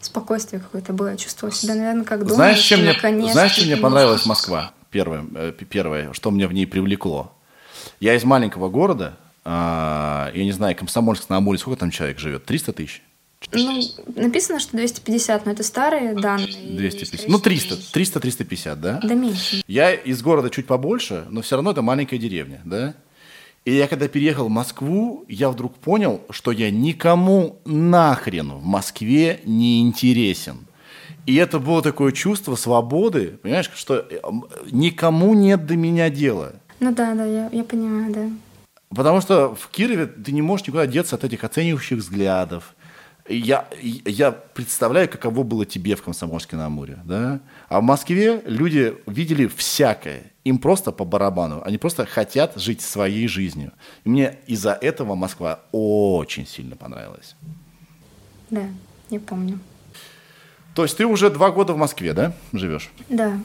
[0.00, 1.10] спокойствие какое-то было.
[1.10, 2.34] Я чувствовала себя, наверное, как дома.
[2.34, 4.72] Знаешь, чем мне, знаешь, чем мне понравилась Москва?
[4.90, 7.32] Первое, э, первое, что мне в ней привлекло.
[8.00, 12.44] Я из маленького города, а, я не знаю, Комсомольск на Амуре, сколько там человек живет?
[12.44, 13.02] 300 тысяч?
[13.52, 13.80] Ну,
[14.16, 16.48] написано, что 250, но это старые данные.
[16.48, 17.08] и, 250.
[17.08, 19.00] скорее Ну, всего, 300, 300-350, да?
[19.02, 19.62] Да меньше.
[19.66, 22.94] Я из города чуть побольше, но все равно это маленькая деревня, да?
[23.64, 29.40] И я когда переехал в Москву, я вдруг понял, что я никому нахрен в Москве
[29.44, 30.66] не интересен.
[31.26, 34.18] И это было такое чувство свободы, понимаешь, что э,
[34.70, 36.54] никому нет до меня дела.
[36.78, 38.30] Ну да, да, я, я понимаю, да.
[38.94, 42.74] Потому что в Кирове ты не можешь никуда деться от этих оценивающих взглядов.
[43.30, 47.38] Я, я представляю, каково было тебе в Комсомольске на Амуре, да?
[47.68, 50.32] А в Москве люди видели всякое.
[50.42, 51.62] Им просто по барабану.
[51.64, 53.70] Они просто хотят жить своей жизнью.
[54.02, 57.36] И мне из-за этого Москва очень сильно понравилась.
[58.50, 58.64] Да,
[59.10, 59.60] я помню.
[60.74, 62.90] То есть ты уже два года в Москве, да, живешь?
[63.08, 63.38] Да.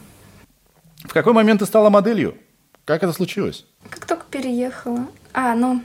[1.03, 2.35] В какой момент ты стала моделью?
[2.85, 3.67] Как это случилось?
[3.91, 5.05] Как только переехала.
[5.31, 5.83] А, ну,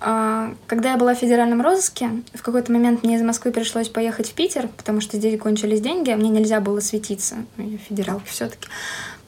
[0.00, 4.34] когда я была в федеральном розыске, в какой-то момент мне из Москвы пришлось поехать в
[4.34, 7.36] Питер, потому что здесь кончились деньги, а мне нельзя было светиться.
[7.56, 8.68] Ну, Я федералки все-таки.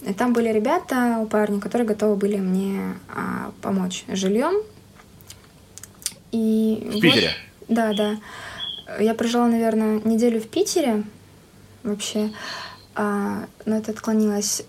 [0.00, 4.54] И там были ребята у парня, которые готовы были мне а, помочь жильем.
[6.32, 7.30] И В вот- Питере?
[7.68, 8.16] Да, да.
[8.98, 11.04] Я прожила, наверное, неделю в Питере
[11.82, 12.30] вообще,
[12.94, 14.64] а, но это отклонилось.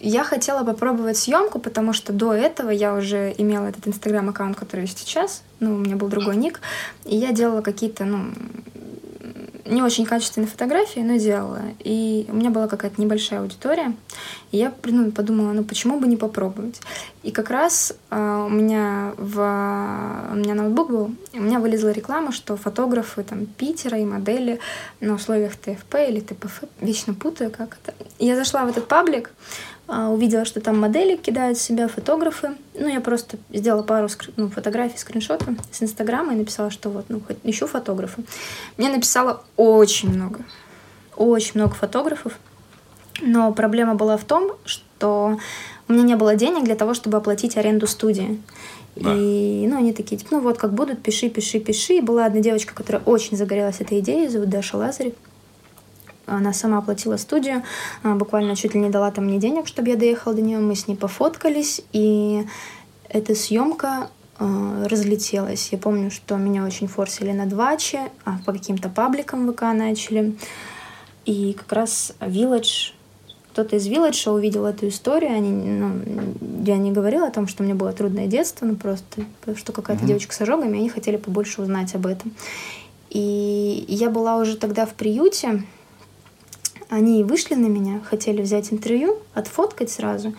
[0.00, 5.42] Я хотела попробовать съемку, потому что до этого я уже имела этот инстаграм-аккаунт, который сейчас.
[5.60, 6.60] Ну, у меня был другой ник.
[7.04, 8.32] И я делала какие-то, ну,
[9.70, 11.62] не очень качественные фотографии, но делала.
[11.78, 13.94] И у меня была какая-то небольшая аудитория.
[14.50, 16.80] И я ну, подумала, ну почему бы не попробовать?
[17.22, 19.38] И как раз а, у меня в
[20.32, 24.58] у меня ноутбук был, у меня вылезла реклама, что фотографы там Питера и модели
[25.00, 27.94] на условиях ТФП или ТПФ, вечно путаю, как это.
[28.18, 29.32] Я зашла в этот паблик,
[29.90, 32.52] увидела, что там модели кидают себя фотографы.
[32.78, 37.06] Ну, я просто сделала пару скр- ну, фотографий, скриншотов с Инстаграма и написала, что вот,
[37.08, 38.22] ну, хоть ищу фотографа.
[38.76, 40.40] Мне написало очень много,
[41.16, 42.38] очень много фотографов.
[43.20, 45.38] Но проблема была в том, что
[45.88, 48.40] у меня не было денег для того, чтобы оплатить аренду студии.
[48.96, 49.14] Да.
[49.16, 51.94] И, ну, они такие, типа, ну, вот как будут, пиши, пиши, пиши.
[51.94, 55.14] И была одна девочка, которая очень загорелась этой идеей, зовут Даша Лазарев.
[56.30, 57.62] Она сама оплатила студию,
[58.02, 60.58] а, буквально чуть ли не дала там мне денег, чтобы я доехала до нее.
[60.58, 62.46] Мы с ней пофоткались, и
[63.08, 65.68] эта съемка а, разлетелась.
[65.70, 70.34] Я помню, что меня очень форсили на дваче, а, по каким-то пабликам ВК начали.
[71.26, 72.94] И как раз Village,
[73.52, 75.32] кто-то из Village увидел эту историю.
[75.32, 76.00] Они, ну,
[76.64, 79.24] я не говорила о том, что у меня было трудное детство, но просто,
[79.56, 82.32] что какая-то девочка с ожогами, они хотели побольше узнать об этом.
[83.10, 85.64] И я была уже тогда в приюте,
[86.90, 90.34] они вышли на меня, хотели взять интервью, отфоткать сразу,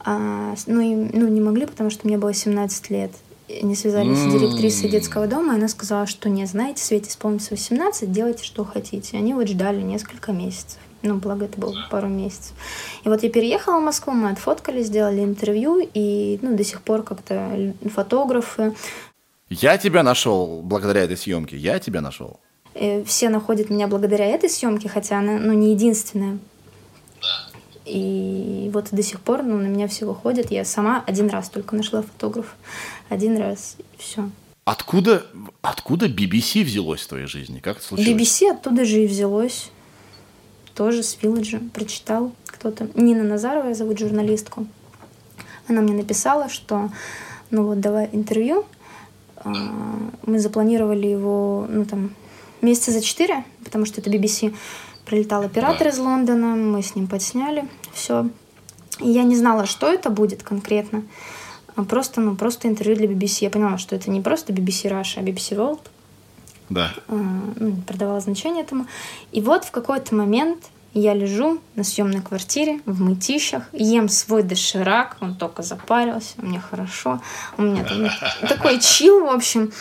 [0.00, 3.12] а, ну, и, ну, не могли, потому что мне было 17 лет.
[3.48, 7.50] И Они связались с директрисой детского дома, и она сказала, что нет, знаете, Свете исполнится
[7.50, 9.16] 18, делайте, что хотите.
[9.16, 10.78] Они вот ждали несколько месяцев.
[11.02, 12.54] Ну, благо, это было пару месяцев.
[13.04, 17.02] И вот я переехала в Москву, мы отфоткали, сделали интервью, и ну, до сих пор
[17.02, 18.74] как-то фотографы,
[19.50, 21.56] Я тебя нашел благодаря этой съемке.
[21.56, 22.40] Я тебя нашел.
[22.74, 26.38] Э, все находят меня благодаря этой съемке, хотя она ну, не единственная.
[27.84, 30.50] И вот до сих пор ну, на меня все выходят.
[30.50, 32.54] Я сама один раз только нашла фотограф.
[33.08, 33.76] Один раз.
[33.98, 34.30] Все.
[34.64, 35.26] Откуда,
[35.60, 37.58] откуда BBC взялось в твоей жизни?
[37.58, 38.20] Как это случилось?
[38.20, 39.70] BBC оттуда же и взялось.
[40.74, 41.60] Тоже с Вилладжа.
[41.74, 42.88] Прочитал кто-то.
[42.94, 44.66] Нина Назарова, зовут журналистку.
[45.68, 46.90] Она мне написала, что
[47.50, 48.64] ну вот давай интервью.
[49.36, 49.52] А,
[50.24, 52.14] Мы запланировали его, ну там,
[52.62, 54.54] месяца за четыре, потому что это BBC.
[55.04, 58.28] Прилетал оператор из Лондона, мы с ним подсняли все.
[59.00, 61.02] И я не знала, что это будет конкретно.
[61.74, 63.38] А Просто, ну, просто интервью для BBC.
[63.40, 65.80] Я поняла, что это не просто BBC Russia, а BBC World
[66.68, 66.92] Да.
[67.08, 67.14] а,
[67.56, 68.86] ну, придавала значения этому.
[69.32, 70.58] И вот в какой-то момент
[70.94, 77.22] я лежу на съемной квартире в мытищах, ем свой доширак, он только запарился, мне хорошо,
[77.56, 78.06] у меня там
[78.48, 79.72] такой чил, в общем.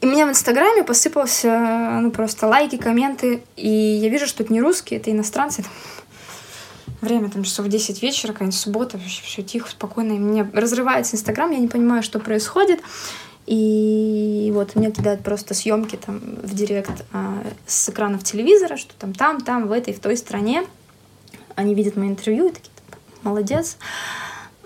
[0.00, 4.60] И мне в Инстаграме посыпался, ну, просто лайки, комменты, и я вижу, что это не
[4.62, 5.62] русские, это иностранцы.
[7.02, 11.50] Время там часов 10 вечера, какая-нибудь суббота, вообще все тихо, спокойно, и мне разрывается Инстаграм,
[11.50, 12.80] я не понимаю, что происходит.
[13.46, 19.12] И вот мне кидают просто съемки там в директ а, с экранов телевизора, что там
[19.12, 20.64] там, там, в этой, в той стране.
[21.56, 22.70] Они видят мои интервью и такие,
[23.22, 23.76] молодец.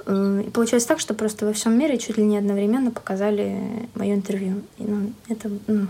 [0.07, 4.15] Э, И получилось так, что просто во всем мире чуть ли не одновременно показали мое
[4.15, 4.63] интервью.
[4.79, 5.87] И, ну, это, ну,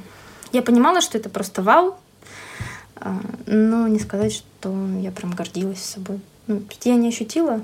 [0.53, 1.96] я понимала, что это просто вау,
[2.96, 6.20] А, но не сказать, что я прям гордилась собой.
[6.46, 7.62] Ну, я не ощутила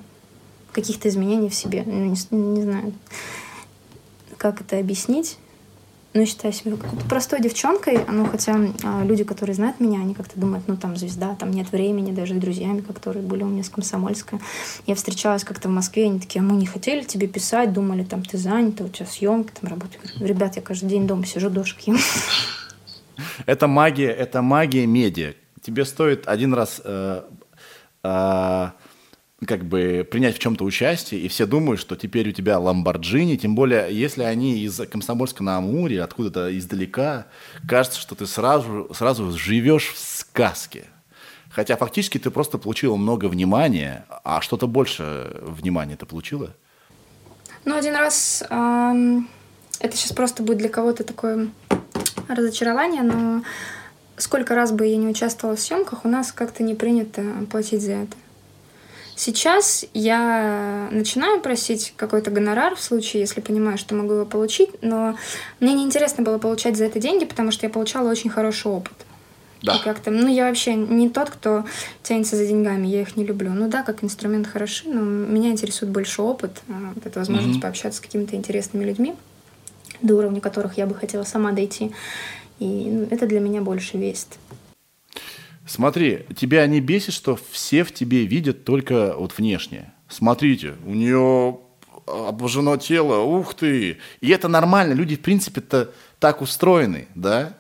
[0.73, 1.85] каких-то изменений в себе.
[1.87, 2.93] Ну, не, не знаю,
[4.37, 5.39] как это объяснить.
[6.13, 8.01] Но считаю себя какой-то простой девчонкой.
[8.09, 11.71] Ну, хотя а, люди, которые знают меня, они как-то думают, ну, там звезда, там нет
[11.71, 14.41] времени, даже с друзьями, которые были у меня с Комсомольска.
[14.87, 18.25] Я встречалась как-то в Москве, они такие, а мы не хотели тебе писать, думали, там,
[18.25, 19.99] ты занята, у тебя съемки, там, работа.
[20.19, 21.97] Ребят, я каждый день дома сижу, дошек ем.
[23.47, 25.35] Это магия, это магия медиа.
[25.63, 27.23] Тебе стоит один раз э,
[28.03, 28.71] э,
[29.47, 33.55] как бы принять в чем-то участие, и все думают, что теперь у тебя Ламборджини, тем
[33.55, 37.27] более, если они из Комсомольска на Амуре, откуда-то издалека,
[37.67, 40.85] кажется, что ты сразу, сразу живешь в сказке.
[41.51, 46.55] Хотя фактически ты просто получила много внимания, а что-то больше внимания ты получила?
[47.65, 49.29] Ну, один раз, эм,
[49.81, 51.49] это сейчас просто будет для кого-то такое
[52.29, 53.43] разочарование, но
[54.17, 57.93] сколько раз бы я не участвовала в съемках, у нас как-то не принято платить за
[57.93, 58.17] это.
[59.21, 65.15] Сейчас я начинаю просить какой-то гонорар в случае, если понимаю, что могу его получить, но
[65.61, 68.95] мне не интересно было получать за это деньги, потому что я получала очень хороший опыт.
[69.63, 69.77] Да.
[69.77, 71.67] И как-то, ну, я вообще не тот, кто
[72.03, 73.51] тянется за деньгами, я их не люблю.
[73.53, 77.61] Ну да, как инструмент хороши, но меня интересует больше опыт, а, вот эта возможность mm-hmm.
[77.61, 79.15] пообщаться с какими-то интересными людьми,
[80.01, 81.93] до уровня которых я бы хотела сама дойти.
[82.59, 84.39] И ну, это для меня больше вест.
[85.71, 89.93] Смотри, тебя не бесит, что все в тебе видят только вот внешне.
[90.09, 91.61] Смотрите, у нее
[92.09, 93.99] обожжено тело, ух ты.
[94.21, 97.57] И это нормально, люди в принципе-то так устроены, да?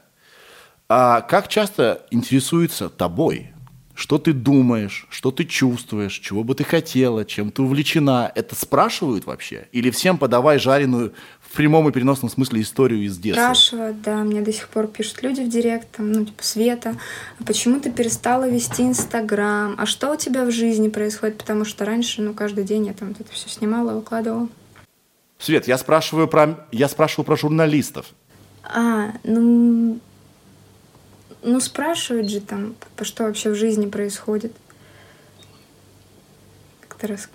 [0.88, 3.52] А как часто интересуются тобой?
[3.94, 8.32] Что ты думаешь, что ты чувствуешь, чего бы ты хотела, чем ты увлечена?
[8.34, 9.68] Это спрашивают вообще?
[9.70, 11.14] Или всем подавай жареную
[11.50, 13.42] в прямом и переносном смысле историю из детства.
[13.42, 16.96] Спрашивают, да, мне до сих пор пишут люди в директ, там, ну, типа, Света,
[17.40, 19.74] а почему ты перестала вести Инстаграм?
[19.76, 21.38] А что у тебя в жизни происходит?
[21.38, 24.48] Потому что раньше, ну, каждый день я там вот это все снимала, выкладывала.
[25.38, 28.06] Свет, я спрашиваю про, я спрашиваю про журналистов.
[28.62, 29.98] А, ну,
[31.42, 34.52] ну, спрашивают же там, что вообще в жизни происходит.
[36.80, 37.28] Как-то раз...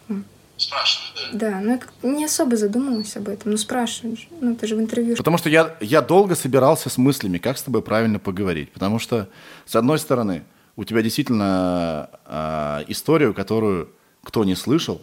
[0.66, 1.50] Ну, Спрашивают, да?
[1.50, 5.16] Да, ну я не особо задумывалась об этом, ну спрашиваешь, ну это же в интервью.
[5.16, 9.30] Потому что я, я долго собирался с мыслями, как с тобой правильно поговорить, потому что,
[9.66, 10.44] с одной стороны,
[10.76, 13.90] у тебя действительно э, историю, которую
[14.24, 15.02] кто не слышал,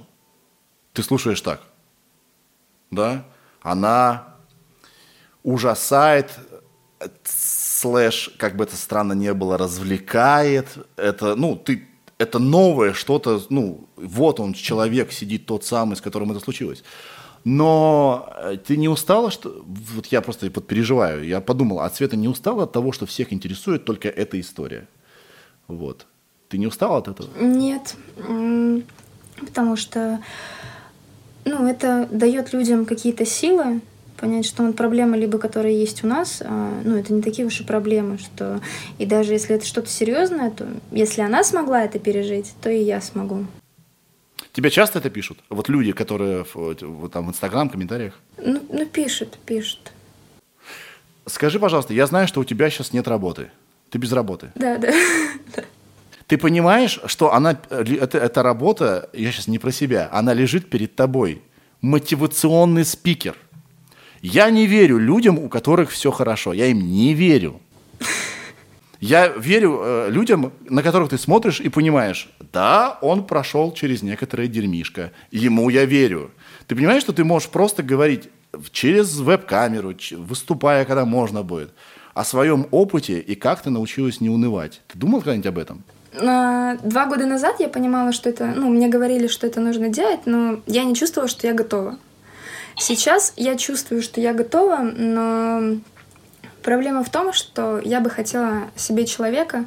[0.93, 1.61] ты слушаешь так,
[2.91, 3.25] да,
[3.63, 4.35] она
[5.43, 6.31] ужасает,
[7.25, 11.89] слэш, как бы это странно не было, развлекает, это, ну, ты
[12.23, 16.83] это новое что-то, ну, вот он, человек сидит тот самый, с которым это случилось.
[17.45, 19.65] Но э, ты не устала, что...
[19.67, 21.27] Вот я просто подпереживаю.
[21.27, 24.87] Я подумал, а Света не устала от того, что всех интересует только эта история?
[25.67, 26.07] Вот.
[26.49, 27.29] Ты не устала от этого?
[27.41, 27.97] Нет.
[29.41, 30.21] Потому что,
[31.45, 33.81] ну, это дает людям какие-то силы,
[34.23, 37.61] понять, что он проблема либо которая есть у нас, а, ну, это не такие уж
[37.61, 38.61] и проблемы, что
[38.99, 43.01] и даже если это что-то серьезное, то если она смогла это пережить, то и я
[43.01, 43.47] смогу.
[44.53, 45.39] Тебе часто это пишут?
[45.51, 48.15] Вот люди, которые в, там в Инстаграм, комментариях?
[48.39, 49.93] Ну, ну, пишут, пишут.
[51.27, 53.51] Скажи, пожалуйста, я знаю, что у тебя сейчас нет работы.
[53.91, 54.53] Ты без работы.
[54.55, 54.93] Да, да.
[56.29, 60.95] Ты понимаешь, что она, это, эта работа, я сейчас не про себя, она лежит перед
[60.95, 61.43] тобой.
[61.81, 63.37] Мотивационный спикер–
[64.23, 66.53] я не верю людям, у которых все хорошо.
[66.53, 67.61] Я им не верю.
[69.01, 74.47] Я верю э, людям, на которых ты смотришь и понимаешь, да, он прошел через некоторое
[74.47, 75.11] дерьмишко.
[75.33, 76.31] Ему я верю.
[76.69, 78.29] Ты понимаешь, что ты можешь просто говорить
[78.71, 81.71] через веб-камеру, выступая, когда можно будет,
[82.15, 84.83] о своем опыте и как ты научилась не унывать.
[84.87, 85.83] Ты думал когда-нибудь об этом?
[86.13, 90.61] Два года назад я понимала, что это, ну, мне говорили, что это нужно делать, но
[90.67, 91.97] я не чувствовала, что я готова.
[92.79, 95.79] Сейчас я чувствую, что я готова, но
[96.63, 99.67] проблема в том, что я бы хотела себе человека,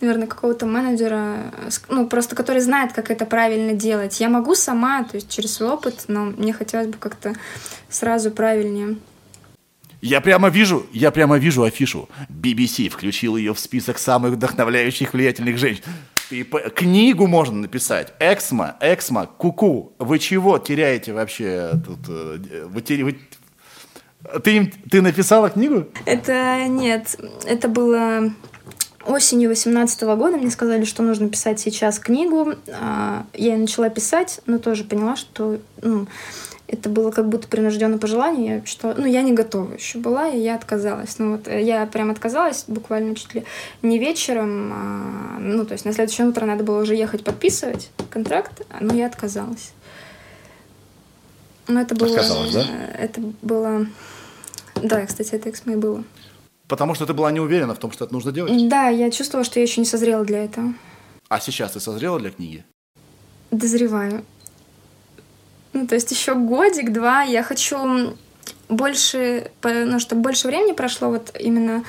[0.00, 1.52] наверное, какого-то менеджера,
[1.88, 4.20] ну, просто который знает, как это правильно делать.
[4.20, 7.34] Я могу сама, то есть через свой опыт, но мне хотелось бы как-то
[7.88, 8.96] сразу правильнее.
[10.00, 12.08] Я прямо вижу, я прямо вижу афишу.
[12.28, 15.84] BBC включил ее в список самых вдохновляющих влиятельных женщин.
[16.30, 18.12] И книгу можно написать.
[18.18, 19.92] Эксма, Эксма, Куку.
[19.98, 21.98] Вы чего теряете вообще тут?
[22.08, 23.18] Э, вы, вы,
[24.42, 25.86] ты, ты написала книгу?
[26.06, 27.18] Это нет.
[27.44, 28.32] Это было
[29.04, 30.36] осенью 2018 года.
[30.36, 32.54] Мне сказали, что нужно писать сейчас книгу.
[32.72, 36.06] А, я начала писать, но тоже поняла, что ну,
[36.72, 38.56] это было как будто принужденное пожелание.
[38.56, 41.18] Я что, ну, я не готова еще была, и я отказалась.
[41.18, 43.44] Ну, вот э, я прям отказалась буквально чуть ли
[43.82, 44.72] не вечером.
[44.72, 49.06] А, ну, то есть на следующее утро надо было уже ехать подписывать контракт, но я
[49.06, 49.72] отказалась.
[51.68, 52.10] Но это было...
[52.10, 52.66] Отказалась, да?
[52.98, 53.86] Это было...
[54.82, 56.02] Да, кстати, это экс было.
[56.68, 58.68] Потому что ты была не уверена в том, что это нужно делать?
[58.68, 60.72] Да, я чувствовала, что я еще не созрела для этого.
[61.28, 62.64] А сейчас ты созрела для книги?
[63.50, 64.24] Дозреваю.
[65.72, 68.16] Ну, то есть еще годик-два я хочу
[68.68, 71.84] больше, ну, чтобы больше времени прошло вот именно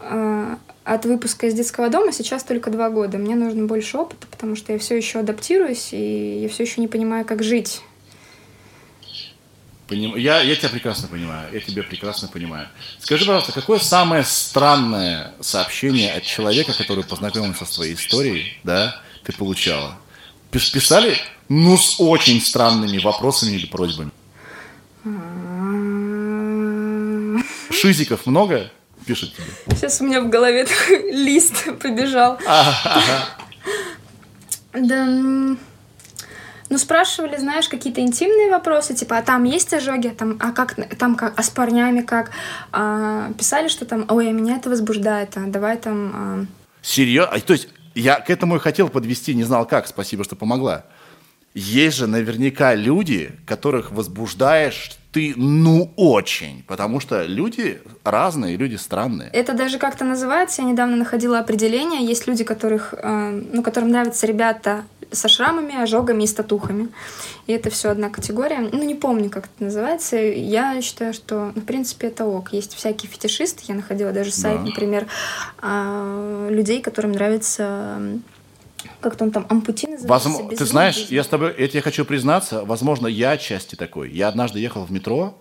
[0.00, 2.12] э, от выпуска из детского дома.
[2.12, 3.18] Сейчас только два года.
[3.18, 6.88] Мне нужно больше опыта, потому что я все еще адаптируюсь, и я все еще не
[6.88, 7.82] понимаю, как жить.
[9.86, 10.16] Поним...
[10.16, 12.68] Я, я тебя прекрасно понимаю, я тебя прекрасно понимаю.
[13.00, 19.32] Скажи, пожалуйста, какое самое странное сообщение от человека, который познакомился с твоей историей, да, ты
[19.32, 19.98] получала?
[20.50, 21.16] Писали
[21.48, 24.10] ну, с очень странными вопросами или просьбами.
[27.70, 28.70] Шизиков много
[29.06, 29.76] пишет тебе?
[29.76, 30.66] Сейчас у меня в голове
[31.10, 32.38] лист побежал.
[34.72, 35.06] Да,
[36.70, 41.14] ну, спрашивали, знаешь, какие-то интимные вопросы, типа, а там есть ожоги, там, а как, там
[41.14, 42.30] как, а с парнями как?
[42.72, 46.12] А, писали, что там, ой, а меня это возбуждает, а давай там...
[46.14, 46.44] А...
[46.82, 47.40] Серьезно?
[47.40, 47.68] То есть
[48.00, 50.86] я к этому и хотел подвести, не знал как, спасибо, что помогла.
[51.54, 59.30] Есть же наверняка люди, которых возбуждаешь ты ну очень, потому что люди разные, люди странные.
[59.32, 64.26] Это даже как-то называется, я недавно находила определение, есть люди, которых, э, ну, которым нравятся
[64.26, 66.88] ребята со шрамами, ожогами и статухами.
[67.46, 68.60] И это все одна категория.
[68.60, 70.16] Ну, не помню, как это называется.
[70.16, 72.52] Я считаю, что, ну, в принципе, это ок.
[72.52, 73.62] Есть всякие фетишисты.
[73.68, 74.66] Я находила даже сайт, да.
[74.66, 75.06] например,
[75.62, 77.98] э, людей, которым нравится
[79.00, 80.08] как-то он там ампути называется.
[80.08, 84.10] Возможно, ты знаешь, я с тобой, я тебе хочу признаться, возможно, я отчасти такой.
[84.10, 85.38] Я однажды ехал в метро,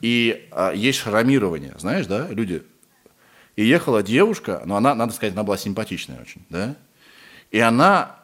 [0.00, 2.62] и а, есть шрамирование, знаешь, да, люди.
[3.56, 6.74] И ехала девушка, но она, надо сказать, она была симпатичная очень, да.
[7.50, 8.16] И она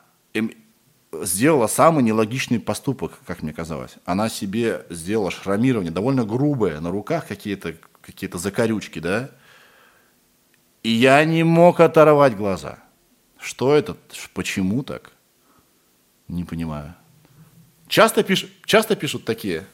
[1.23, 3.95] сделала самый нелогичный поступок, как мне казалось.
[4.05, 9.31] Она себе сделала шрамирование, довольно грубое, на руках какие-то какие закорючки, да.
[10.83, 12.79] И я не мог оторвать глаза–
[13.41, 13.97] что это?
[14.35, 15.13] Почему так?
[16.29, 16.95] Не понимаю.
[17.89, 19.67] Часто пишут, часто пишут такие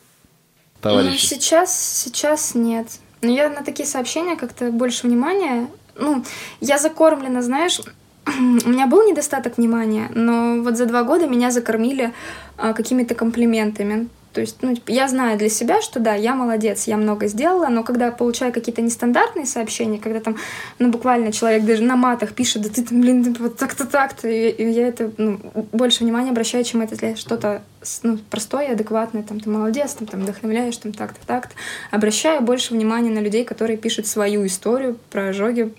[0.80, 1.10] товарищи?
[1.10, 2.88] Ну, сейчас, сейчас нет.
[3.20, 5.68] Но я на такие сообщения как-то больше внимания.
[5.96, 6.24] Ну,
[6.60, 7.80] я закормлена, знаешь,
[8.26, 12.12] у меня был недостаток внимания, но вот за два года меня закормили
[12.56, 14.08] а, какими-то комплиментами.
[14.36, 17.68] То есть, ну, типа, я знаю для себя, что да, я молодец, я много сделала,
[17.68, 20.36] но когда получаю какие-то нестандартные сообщения, когда там,
[20.78, 24.28] ну, буквально человек даже на матах пишет, да ты там, блин, ты вот так-то так-то,
[24.28, 25.40] и, и я это, ну,
[25.72, 27.62] больше внимания обращаю, чем это что-то,
[28.02, 31.54] ну, простое, адекватное, там, ты молодец, там, там, вдохновляешь, там, так-то, так-то.
[31.90, 35.72] Обращаю больше внимания на людей, которые пишут свою историю про ожоги,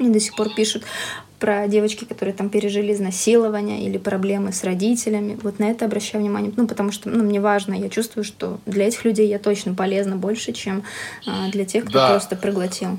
[0.00, 0.82] мне до сих пор пишут
[1.42, 5.36] про девочки, которые там пережили изнасилование или проблемы с родителями.
[5.42, 6.52] Вот на это обращаю внимание.
[6.56, 10.14] Ну, потому что ну, мне важно, я чувствую, что для этих людей я точно полезна
[10.14, 10.84] больше, чем
[11.26, 12.10] а, для тех, кто да.
[12.10, 12.96] просто проглотил.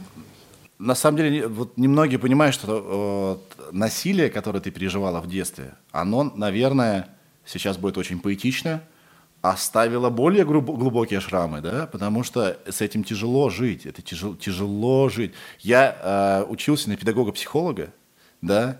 [0.78, 6.24] На самом деле, вот немногие понимают, что вот, насилие, которое ты переживала в детстве, оно,
[6.36, 7.08] наверное,
[7.46, 8.82] сейчас будет очень поэтично,
[9.42, 15.32] оставило более глубокие шрамы, да, потому что с этим тяжело жить, это тяжело, тяжело жить.
[15.62, 17.94] Я э, учился на педагога-психолога,
[18.44, 18.80] да,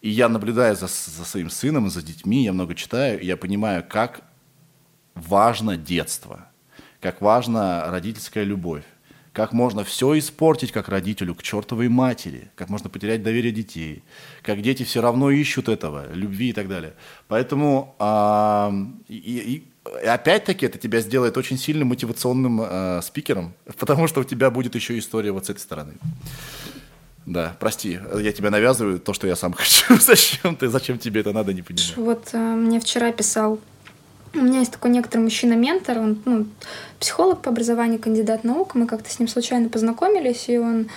[0.00, 3.84] и я наблюдаю за, за своим сыном за детьми, я много читаю, и я понимаю,
[3.86, 4.22] как
[5.14, 6.48] важно детство,
[7.00, 8.84] как важна родительская любовь,
[9.32, 14.02] как можно все испортить как родителю к чертовой матери, как можно потерять доверие детей,
[14.42, 16.94] как дети все равно ищут этого, любви и так далее.
[17.28, 18.72] Поэтому а,
[19.08, 24.50] и, и, опять-таки это тебя сделает очень сильным мотивационным э, спикером, потому что у тебя
[24.50, 25.94] будет еще история вот с этой стороны.
[27.30, 29.96] Да, прости, я тебя навязываю то, что я сам хочу.
[30.00, 31.92] зачем ты, зачем тебе это надо, не понимаю.
[31.96, 33.60] Вот э, мне вчера писал,
[34.34, 36.46] у меня есть такой некоторый мужчина-ментор, он ну,
[36.98, 40.88] психолог по образованию, кандидат наук, мы как-то с ним случайно познакомились, и он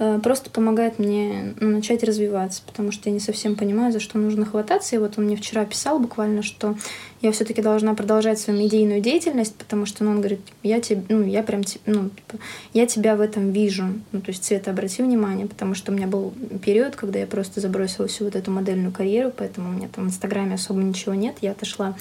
[0.00, 4.18] Э, просто помогает мне ну, начать развиваться, потому что я не совсем понимаю, за что
[4.18, 4.94] нужно хвататься.
[4.94, 6.76] И вот он мне вчера писал буквально, что
[7.20, 11.24] я все-таки должна продолжать свою медийную деятельность, потому что ну, он говорит, я тебе, ну,
[11.24, 12.42] я прям, ну, типа,
[12.72, 13.84] я тебя в этом вижу.
[14.12, 16.32] Ну, то есть, Света, обрати внимание, потому что у меня был
[16.64, 20.08] период, когда я просто забросила всю вот эту модельную карьеру, поэтому у меня там в
[20.08, 21.36] Инстаграме особо ничего нет.
[21.40, 21.96] Я отошла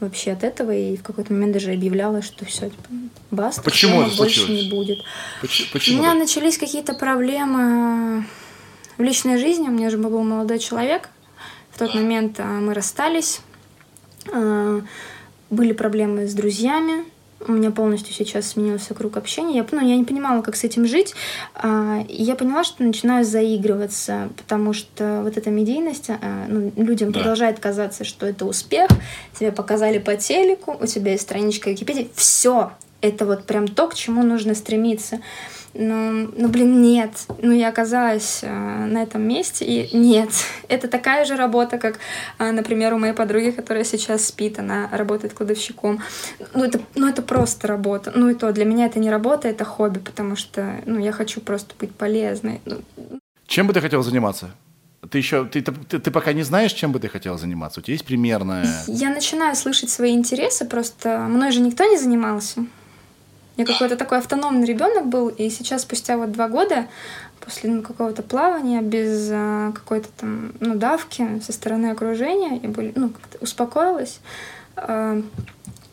[0.00, 2.88] вообще от этого и в какой-то момент даже объявляла, что все, типа,
[3.30, 4.64] баста, Почему это больше случилось?
[4.64, 4.98] не будет.
[5.40, 5.68] Почему?
[5.72, 5.98] Почему?
[5.98, 8.26] У меня начались какие-то проблемы
[8.98, 9.68] в личной жизни.
[9.68, 11.08] У меня же был молодой человек.
[11.70, 13.40] В тот момент а, мы расстались.
[14.32, 14.82] А,
[15.50, 17.04] были проблемы с друзьями.
[17.46, 19.56] у меня полностью сейчас сменился круг общения.
[19.58, 21.14] Я, ну, я не понимала, как с этим жить.
[21.54, 27.12] А, и я поняла, что начинаю заигрываться, потому что вот эта медийность, а, ну, людям
[27.12, 27.20] да.
[27.20, 28.88] продолжает казаться, что это успех.
[29.38, 32.10] Тебе показали по телеку, у тебя есть страничка Википедии.
[32.14, 35.20] Все, это вот прям то, к чему нужно стремиться.
[35.78, 37.10] Ну, ну, блин, нет.
[37.42, 38.48] Ну, я оказалась э,
[38.86, 40.30] на этом месте, и нет.
[40.68, 41.98] Это такая же работа, как,
[42.38, 46.00] э, например, у моей подруги, которая сейчас спит, она работает кладовщиком.
[46.54, 48.12] Ну, это, ну, это просто работа.
[48.14, 51.40] Ну, и то, для меня это не работа, это хобби, потому что, ну, я хочу
[51.40, 52.60] просто быть полезной.
[52.64, 52.80] Ну,
[53.46, 54.50] чем бы ты хотела заниматься?
[55.10, 57.80] Ты еще, ты, ты, ты пока не знаешь, чем бы ты хотела заниматься?
[57.80, 58.66] У тебя есть примерная...
[58.86, 62.64] Я начинаю слышать свои интересы, просто мной же никто не занимался.
[63.56, 66.86] Я какой-то такой автономный ребенок был, и сейчас, спустя вот два года,
[67.40, 72.92] после ну, какого-то плавания, без а, какой-то там ну, давки со стороны окружения, я более,
[72.94, 74.20] ну, как-то успокоилась.
[74.76, 75.22] А,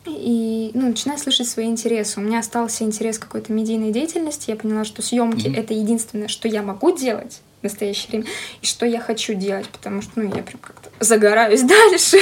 [0.04, 2.20] и ну, начинаю слышать свои интересы.
[2.20, 4.50] У меня остался интерес какой-то медийной деятельности.
[4.50, 5.56] Я поняла, что съемки mm-hmm.
[5.56, 8.26] это единственное, что я могу делать в настоящее время,
[8.60, 12.18] и что я хочу делать, потому что ну, я прям как-то загораюсь дальше.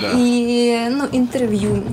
[0.00, 0.12] Да.
[0.14, 1.84] И, ну, интервью.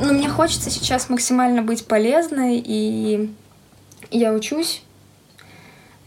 [0.00, 3.30] Ну, мне хочется сейчас максимально быть полезной, и
[4.10, 4.82] я учусь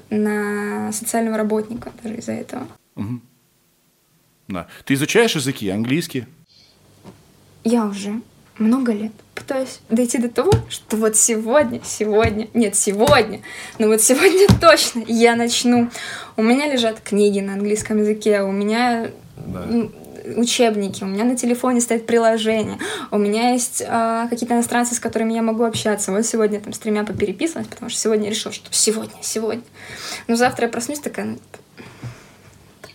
[0.09, 2.67] на социального работника даже из-за этого.
[2.95, 3.21] Угу.
[4.47, 4.67] Да.
[4.85, 6.25] Ты изучаешь языки, английский?
[7.63, 8.21] Я уже
[8.57, 13.41] много лет пытаюсь дойти до того, что вот сегодня, сегодня, нет, сегодня,
[13.79, 15.89] но вот сегодня точно я начну.
[16.37, 19.67] У меня лежат книги на английском языке, у меня да.
[20.37, 22.79] учебники, у меня на телефоне стоит приложение,
[23.11, 26.11] у меня есть э, какие-то иностранцы, с которыми я могу общаться.
[26.11, 29.63] Вот сегодня там с тремя попереписывалась, потому что сегодня решил, что сегодня, сегодня.
[30.27, 31.37] Но завтра я проснусь такая, ну,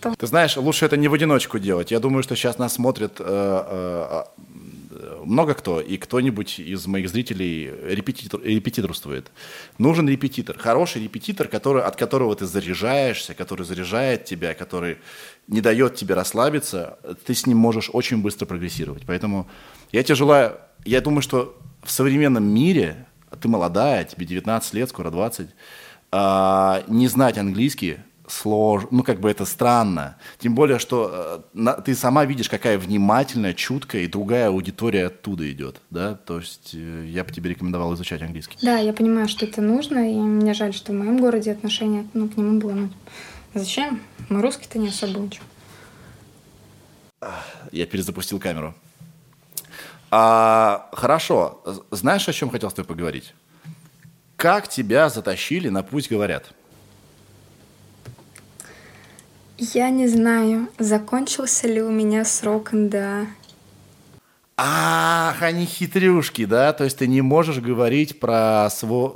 [0.01, 0.15] Потом.
[0.15, 1.91] Ты знаешь, лучше это не в одиночку делать.
[1.91, 4.23] Я думаю, что сейчас нас смотрят э, э,
[5.25, 9.31] много кто, и кто-нибудь из моих зрителей репетитор, репетиторствует.
[9.77, 14.97] Нужен репетитор, хороший репетитор, который, от которого ты заряжаешься, который заряжает тебя, который
[15.47, 19.03] не дает тебе расслабиться, ты с ним можешь очень быстро прогрессировать.
[19.05, 19.47] Поэтому
[19.91, 23.07] я тебе желаю, я думаю, что в современном мире,
[23.41, 25.49] ты молодая, тебе 19 лет, скоро 20,
[26.11, 27.97] а, не знать английский
[28.31, 30.17] сложно, ну как бы это странно.
[30.39, 35.51] Тем более, что э, на, ты сама видишь, какая внимательная, чуткая и другая аудитория оттуда
[35.51, 36.15] идет, да.
[36.15, 38.57] То есть э, я бы тебе рекомендовал изучать английский.
[38.61, 42.29] Да, я понимаю, что это нужно, и мне жаль, что в моем городе отношение ну,
[42.29, 42.71] к нему было.
[42.71, 42.89] Ну,
[43.53, 44.01] зачем?
[44.29, 45.43] Мы русские-то не особо учим.
[47.71, 48.73] Я перезапустил камеру.
[50.09, 51.61] А, хорошо.
[51.91, 53.33] Знаешь, о чем хотел с тобой поговорить?
[54.35, 56.53] Как тебя затащили на путь говорят?
[59.63, 63.27] Я не знаю, закончился ли у меня срок НДА.
[64.57, 66.73] Ах, они хитрюшки, да?
[66.73, 69.11] То есть ты не можешь говорить про, свой,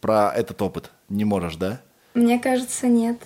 [0.00, 0.90] про этот опыт?
[1.08, 1.80] Не можешь, да?
[2.14, 3.22] Мне кажется, нет.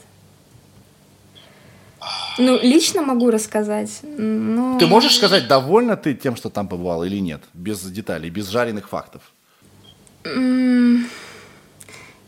[2.36, 4.78] Ну, лично могу рассказать, но...
[4.78, 7.40] Ты можешь сказать, довольна ты тем, что там побывал или нет?
[7.54, 9.32] Без деталей, без жареных фактов.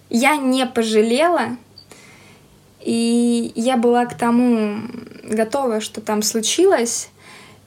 [0.08, 1.58] Я не пожалела,
[2.87, 4.80] и я была к тому
[5.24, 7.11] готова, что там случилось.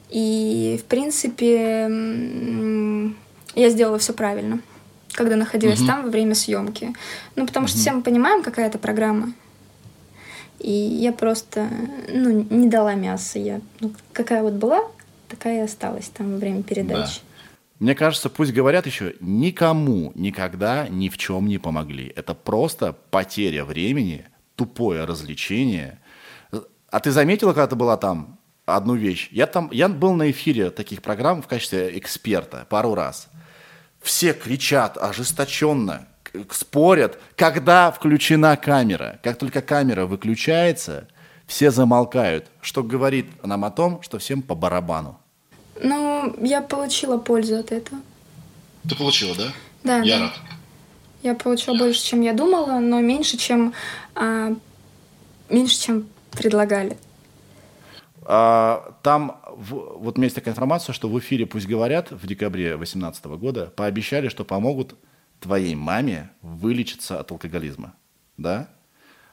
[0.08, 1.90] И, в принципе,
[3.54, 4.60] я сделала все правильно,
[5.12, 5.88] когда находилась угу.
[5.88, 6.94] там во время съемки.
[7.36, 7.68] Ну, потому угу.
[7.68, 9.34] что все мы понимаем, какая это программа.
[10.58, 11.68] И я просто,
[12.08, 13.38] ну, не дала мяса.
[13.38, 14.80] Я, ну, какая вот была,
[15.28, 17.20] такая и осталась там во время передачи.
[17.20, 17.44] Да.
[17.78, 22.10] Мне кажется, пусть говорят еще, никому никогда ни в чем не помогли.
[22.16, 24.24] Это просто потеря времени,
[24.60, 25.98] тупое развлечение.
[26.90, 29.28] А ты заметила, когда ты была там, одну вещь?
[29.32, 33.28] Я там, я был на эфире таких программ в качестве эксперта пару раз.
[34.02, 36.08] Все кричат ожесточенно,
[36.50, 39.18] спорят, когда включена камера.
[39.22, 41.08] Как только камера выключается,
[41.46, 45.18] все замолкают, что говорит нам о том, что всем по барабану.
[45.82, 48.02] Ну, я получила пользу от этого.
[48.86, 49.52] Ты получила, да?
[49.84, 49.98] Да.
[50.02, 50.24] Я да.
[50.24, 50.32] рад.
[51.22, 53.74] Я получила больше, чем я думала, но меньше, чем
[54.14, 54.54] а,
[55.48, 56.96] меньше, чем предлагали.
[58.22, 62.26] А, там в, вот у меня есть такая информация, что в эфире «Пусть говорят» в
[62.26, 64.94] декабре 2018 года пообещали, что помогут
[65.40, 67.94] твоей маме вылечиться от алкоголизма.
[68.36, 68.68] Да?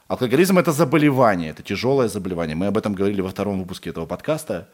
[0.07, 2.55] Алкоголизм– это заболевание, это тяжелое заболевание.
[2.55, 4.69] Мы об этом говорили во втором выпуске этого подкаста.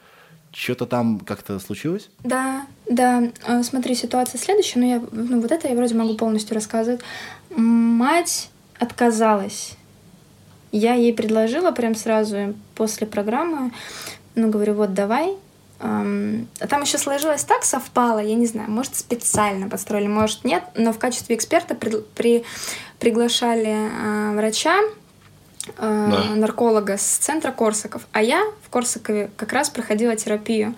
[0.52, 2.12] Что-то там как-то случилось?
[2.24, 3.32] Да, да.
[3.46, 4.80] А, смотри, ситуация следующая.
[4.80, 7.02] Ну, я, ну, вот это я вроде могу полностью рассказывать.
[7.50, 9.76] Мать отказалась.
[10.74, 13.72] Я ей предложила прям сразу после программы,
[14.34, 15.36] ну, говорю, вот давай,
[15.80, 20.92] эм, там еще сложилось так, совпало, я не знаю, может, специально подстроили, может, нет, но
[20.92, 22.44] в качестве эксперта при, при,
[23.00, 24.76] приглашали э, врача,
[25.78, 26.36] да.
[26.36, 30.76] нарколога с центра Корсаков, а я в Корсакове как раз проходила терапию.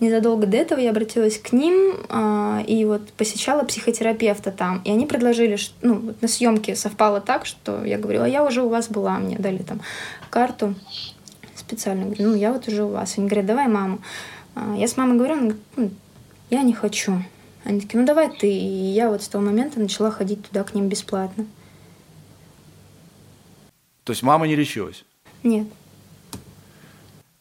[0.00, 4.82] Незадолго до этого я обратилась к ним э, и вот посещала психотерапевта там.
[4.84, 8.62] И они предложили, что, ну, вот на съемке совпало так, что я говорила, я уже
[8.62, 9.80] у вас была, мне дали там
[10.28, 10.74] карту
[11.54, 12.04] специально.
[12.04, 13.16] Говорю, ну, я вот уже у вас.
[13.16, 14.00] Они говорят, давай маму.
[14.54, 15.90] А, я с мамой говорю, она говорит, ну,
[16.50, 17.22] я не хочу.
[17.64, 18.48] Они такие, ну давай ты.
[18.48, 21.46] И я вот с того момента начала ходить туда к ним бесплатно.
[24.06, 25.04] То есть мама не лечилась?
[25.42, 25.66] Нет.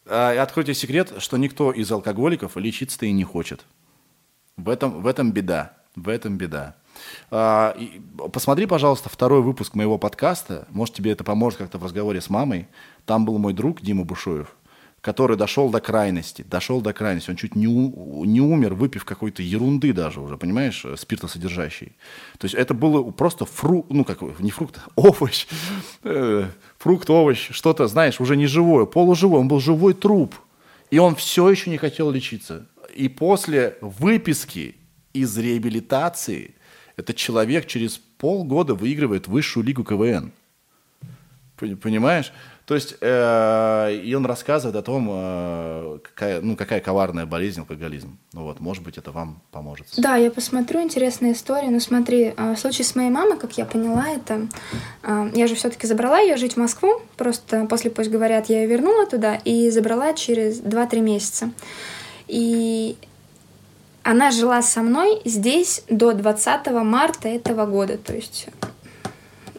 [0.08, 3.64] А, откройте секрет, что никто из алкоголиков лечиться-то и не хочет.
[4.58, 5.74] В этом, в этом беда.
[5.96, 6.76] В этом беда.
[7.30, 7.78] А,
[8.34, 10.68] посмотри, пожалуйста, второй выпуск моего подкаста.
[10.72, 12.68] Может, тебе это поможет как-то в разговоре с мамой.
[13.06, 14.56] Там был мой друг Дима Бушуев
[15.06, 19.44] который дошел до крайности, дошел до крайности, он чуть не, у, не умер, выпив какой-то
[19.44, 21.92] ерунды даже уже, понимаешь, э, спиртосодержащий.
[22.40, 25.46] То есть это было просто фрукт, ну как, не фрукт, овощ,
[26.04, 26.48] э,
[26.80, 30.34] фрукт, овощ, что-то, знаешь, уже не живое, полуживой, он был живой труп.
[30.90, 32.66] И он все еще не хотел лечиться.
[32.96, 34.76] И после выписки
[35.14, 36.56] из реабилитации
[36.98, 40.32] этот человек через полгода выигрывает высшую лигу КВН.
[41.58, 42.34] Понимаешь?
[42.66, 48.18] То есть, э, и он рассказывает о том, э, какая, ну, какая коварная болезнь алкоголизм.
[48.34, 49.86] Ну вот, может быть, это вам поможет.
[49.98, 51.70] Да, я посмотрю, интересная история.
[51.70, 54.48] Ну смотри, э, в случае с моей мамой, как я поняла, это...
[55.04, 58.68] Э, я же все-таки забрала ее жить в Москву, просто после, пусть говорят, я ее
[58.68, 61.52] вернула туда и забрала через 2-3 месяца.
[62.28, 62.98] И
[64.06, 68.48] она жила со мной здесь до 20 марта этого года, то есть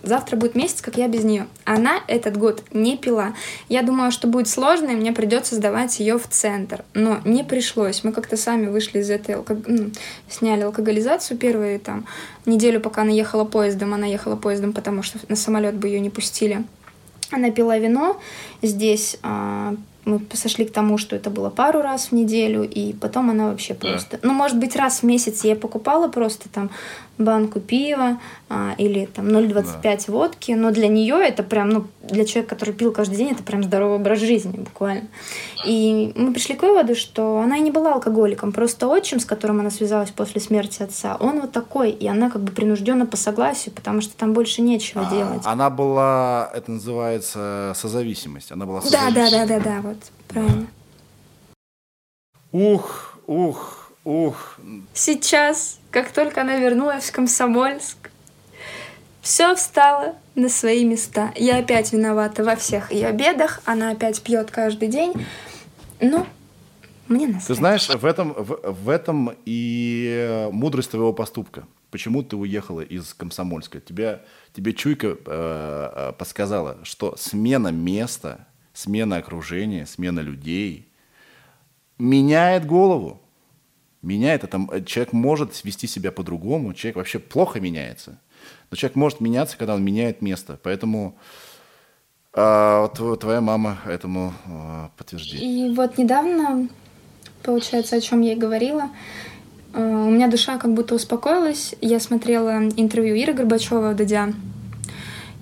[0.07, 1.49] Завтра будет месяц, как я без нее.
[1.65, 3.35] Она этот год не пила.
[3.69, 6.85] Я думала, что будет сложно, и мне придется сдавать ее в центр.
[6.95, 8.05] Но не пришлось.
[8.05, 9.59] Мы как-то сами вышли из этой, алког...
[9.67, 9.91] ну,
[10.29, 12.07] сняли алкоголизацию первые там
[12.47, 13.95] неделю, пока она ехала поездом.
[13.95, 16.65] Она ехала поездом, потому что на самолет бы ее не пустили.
[17.33, 18.21] Она пила вино
[18.63, 19.75] здесь, а,
[20.07, 23.75] мы сошли к тому, что это было пару раз в неделю, и потом она вообще
[23.75, 24.19] просто...
[24.23, 24.29] Да.
[24.29, 26.71] Ну, может быть, раз в месяц я покупала просто там
[27.19, 29.99] банку пива а, или там 0,25 да.
[30.13, 33.63] водки, но для нее это прям, ну, для человека, который пил каждый день, это прям
[33.63, 35.09] здоровый образ жизни буквально.
[35.65, 39.61] И мы пришли к выводу, что она и не была алкоголиком, просто отчим, с которым
[39.61, 43.75] она связалась после смерти отца, он вот такой, и она как бы принуждена по согласию,
[43.75, 45.43] потому что там больше нечего а, делать.
[45.45, 49.97] Она была, это называется созависимость, она была Да, да, да, да, да, вот,
[50.29, 50.67] правильно.
[52.53, 54.59] Ух, ух, ух.
[54.95, 58.11] Сейчас как только она вернулась в Комсомольск,
[59.23, 61.33] все встало на свои места.
[61.37, 65.15] Я опять виновата во всех ее бедах, она опять пьет каждый день.
[66.01, 66.27] Но
[67.09, 67.47] мне насрать.
[67.47, 71.65] Ты знаешь, в этом, в, в этом и мудрость твоего поступка.
[71.91, 73.81] Почему ты уехала из Комсомольска?
[73.81, 74.21] Тебя,
[74.53, 80.93] тебе чуйка э, э подсказала, что смена места, смена окружения, смена людей
[81.97, 83.23] меняет голову
[84.03, 88.19] меняет, это э, человек может вести себя по-другому, человек вообще плохо меняется.
[88.71, 90.59] Но человек может меняться, когда он меняет место.
[90.63, 91.17] Поэтому
[92.35, 95.69] э, вот твоя мама этому э, подтверждение.
[95.69, 96.69] И вот недавно,
[97.43, 98.91] получается, о чем я и говорила,
[99.73, 101.75] э, у меня душа как будто успокоилась.
[101.81, 104.33] Я смотрела интервью Иры Горбачева в Дудя.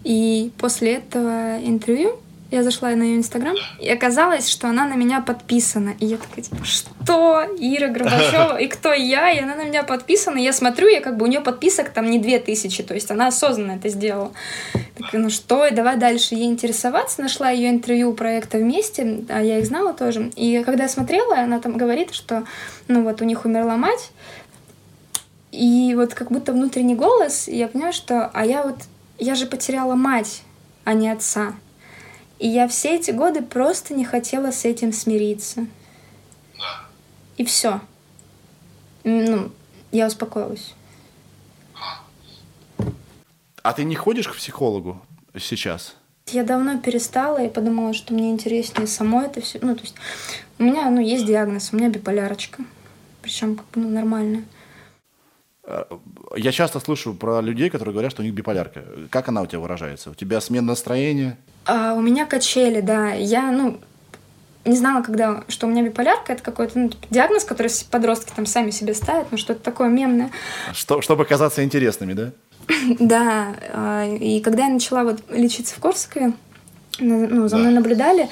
[0.04, 2.18] И после этого интервью
[2.50, 5.94] я зашла на ее инстаграм, и оказалось, что она на меня подписана.
[5.98, 7.46] И я такая, типа, что?
[7.58, 8.56] Ира Горбачева?
[8.60, 9.30] И кто я?
[9.32, 10.38] И она на меня подписана.
[10.38, 13.10] И я смотрю, я как бы у нее подписок там не две тысячи, то есть
[13.10, 14.32] она осознанно это сделала.
[14.96, 17.20] Такая, ну что, и давай дальше ей интересоваться.
[17.20, 20.30] Нашла ее интервью проекта вместе, а я их знала тоже.
[20.36, 22.44] И когда я смотрела, она там говорит, что,
[22.86, 24.10] ну вот, у них умерла мать,
[25.54, 28.76] и вот как будто внутренний голос, и я понимаю, что, а я вот,
[29.18, 30.42] я же потеряла мать,
[30.84, 31.54] а не отца.
[32.38, 35.66] И я все эти годы просто не хотела с этим смириться.
[36.58, 36.80] Да.
[37.36, 37.80] И все.
[39.04, 39.50] Ну,
[39.92, 40.74] я успокоилась.
[43.62, 45.00] А ты не ходишь к психологу
[45.38, 45.94] сейчас?
[46.26, 49.58] Я давно перестала и подумала, что мне интереснее само это все.
[49.62, 49.94] Ну, то есть
[50.58, 52.64] у меня, ну, есть диагноз, у меня биполярочка.
[53.22, 54.44] Причем как бы ну, нормальная.
[56.36, 58.84] Я часто слышу про людей, которые говорят, что у них биполярка.
[59.10, 60.10] Как она у тебя выражается?
[60.10, 61.38] У тебя смена настроения?
[61.64, 63.12] А, у меня качели, да.
[63.12, 63.80] Я, ну,
[64.64, 68.46] не знала, когда, что у меня биполярка, это какой-то ну, типа, диагноз, который подростки там
[68.46, 70.30] сами себе ставят, ну что-то такое мемное.
[70.72, 72.32] Что, чтобы казаться интересными, да?
[72.98, 73.54] да.
[73.72, 76.32] А, и когда я начала вот лечиться в Корсакове,
[76.98, 77.80] ну, за мной да.
[77.80, 78.28] наблюдали.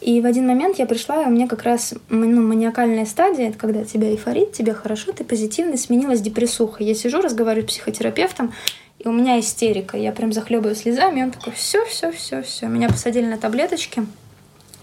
[0.00, 3.58] И в один момент я пришла, и у меня как раз ну, маниакальная стадия, это
[3.58, 6.82] когда тебя эйфорит, тебе хорошо, ты позитивный, сменилась депрессуха.
[6.82, 8.52] Я сижу, разговариваю с психотерапевтом,
[8.98, 9.96] и у меня истерика.
[9.96, 12.66] Я прям захлебываю слезами, и он такой, все, все, все, все.
[12.66, 14.06] Меня посадили на таблеточки.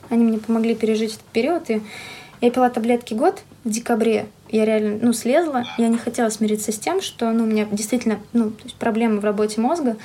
[0.10, 1.70] Они мне помогли пережить этот период.
[1.70, 1.82] И
[2.42, 4.28] я пила таблетки год в декабре.
[4.50, 5.66] Я реально, ну, слезла.
[5.78, 9.20] Я не хотела смириться с тем, что, ну, у меня действительно, ну, то есть проблемы
[9.20, 9.98] в работе мозга.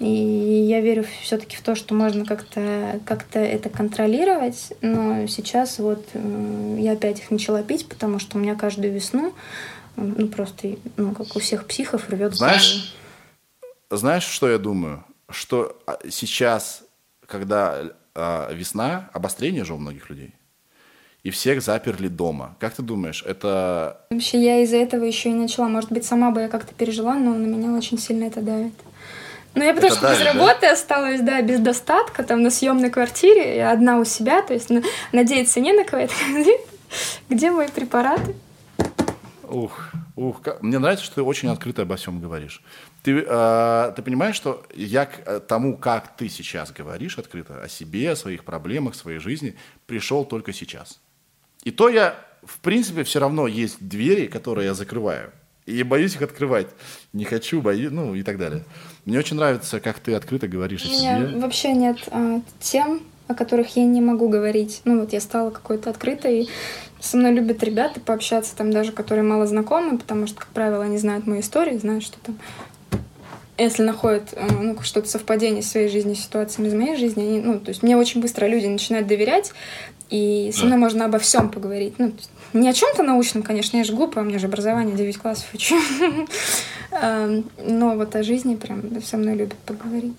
[0.00, 4.72] И я верю все-таки в то, что можно как-то как это контролировать.
[4.80, 9.34] Но сейчас вот э, я опять их начала пить, потому что у меня каждую весну,
[9.96, 12.96] ну, просто, ну, как у всех психов, рвет Знаешь,
[13.90, 15.04] знаешь, что я думаю?
[15.28, 16.82] Что а, сейчас,
[17.26, 17.82] когда
[18.14, 20.34] а, весна, обострение же у многих людей,
[21.22, 22.56] и всех заперли дома.
[22.58, 24.00] Как ты думаешь, это...
[24.10, 25.68] Вообще, я из-за этого еще и начала.
[25.68, 28.72] Может быть, сама бы я как-то пережила, но на меня очень сильно это давит.
[29.54, 30.72] Ну, я потому это что давит, без работы да?
[30.72, 34.70] осталась, да, без достатка, там, на съемной квартире, я одна у себя, то есть
[35.12, 36.06] надеяться не на кого.
[37.28, 38.36] Где мои препараты?
[39.48, 42.62] Ух, ух, мне нравится, что ты очень открыто обо всем говоришь.
[43.02, 47.68] Ты, э, ты понимаешь, что я к э, тому, как ты сейчас говоришь открыто о
[47.68, 51.00] себе, о своих проблемах, своей жизни, пришел только сейчас.
[51.64, 55.32] И то я, в принципе, все равно есть двери, которые я закрываю.
[55.66, 56.68] И боюсь их открывать.
[57.12, 58.64] Не хочу, боюсь, ну и так далее.
[59.04, 61.16] Мне очень нравится, как ты открыто говоришь о себе.
[61.16, 64.82] У меня вообще нет а, тем, о которых я не могу говорить.
[64.84, 66.48] Ну вот я стала какой-то открытой.
[67.00, 70.98] Со мной любят ребята пообщаться, там даже, которые мало знакомы, потому что, как правило, они
[70.98, 72.38] знают мою историю, знают, что там
[73.60, 77.60] если находят э, ну, что-то совпадение своей жизни с ситуациями из моей жизни, они, ну,
[77.60, 79.52] то есть мне очень быстро люди начинают доверять,
[80.08, 81.94] и со мной можно обо всем поговорить.
[81.98, 82.12] Ну,
[82.52, 85.76] не о чем-то научном, конечно, я же глупая, у меня же образование 9 классов учу.
[86.90, 90.18] Эм, но вот о жизни прям со мной любят поговорить.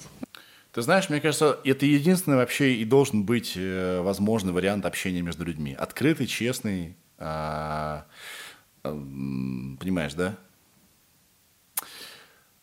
[0.71, 5.43] Ты знаешь, мне кажется, это единственный вообще и должен быть э, возможный вариант общения между
[5.43, 5.75] людьми.
[5.77, 8.05] Открытый, честный, а,
[8.83, 10.37] понимаешь, да?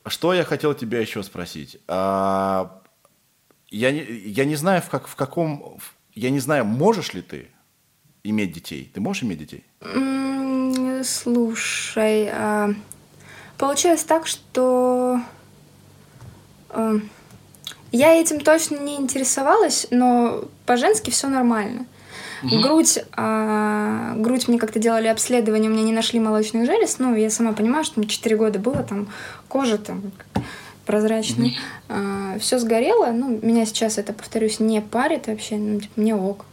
[0.07, 1.79] Что я хотел тебя еще спросить?
[1.87, 2.83] А,
[3.69, 5.79] я, не, я не знаю, в, как, в каком...
[6.15, 7.49] Я не знаю, можешь ли ты
[8.25, 8.91] иметь детей?
[8.93, 9.65] Ты можешь иметь детей?
[11.05, 12.75] Слушай, а,
[13.57, 15.21] получилось так, что...
[16.71, 16.95] А,
[17.91, 21.87] я этим точно не интересовалась, но по-женски все нормально.
[22.43, 22.61] Угу.
[22.61, 26.99] Грудь, а, грудь мне как-то делали обследование, у меня не нашли молочных желез.
[26.99, 29.09] Ну, я сама понимаю, что мне 4 года было, там
[29.49, 30.13] кожа там
[30.87, 31.49] прозрачная.
[31.49, 31.55] Угу.
[31.89, 33.11] А, все сгорело.
[33.13, 35.57] Ну, меня сейчас это, повторюсь, не парит вообще.
[35.57, 36.45] Ну, типа, мне ок.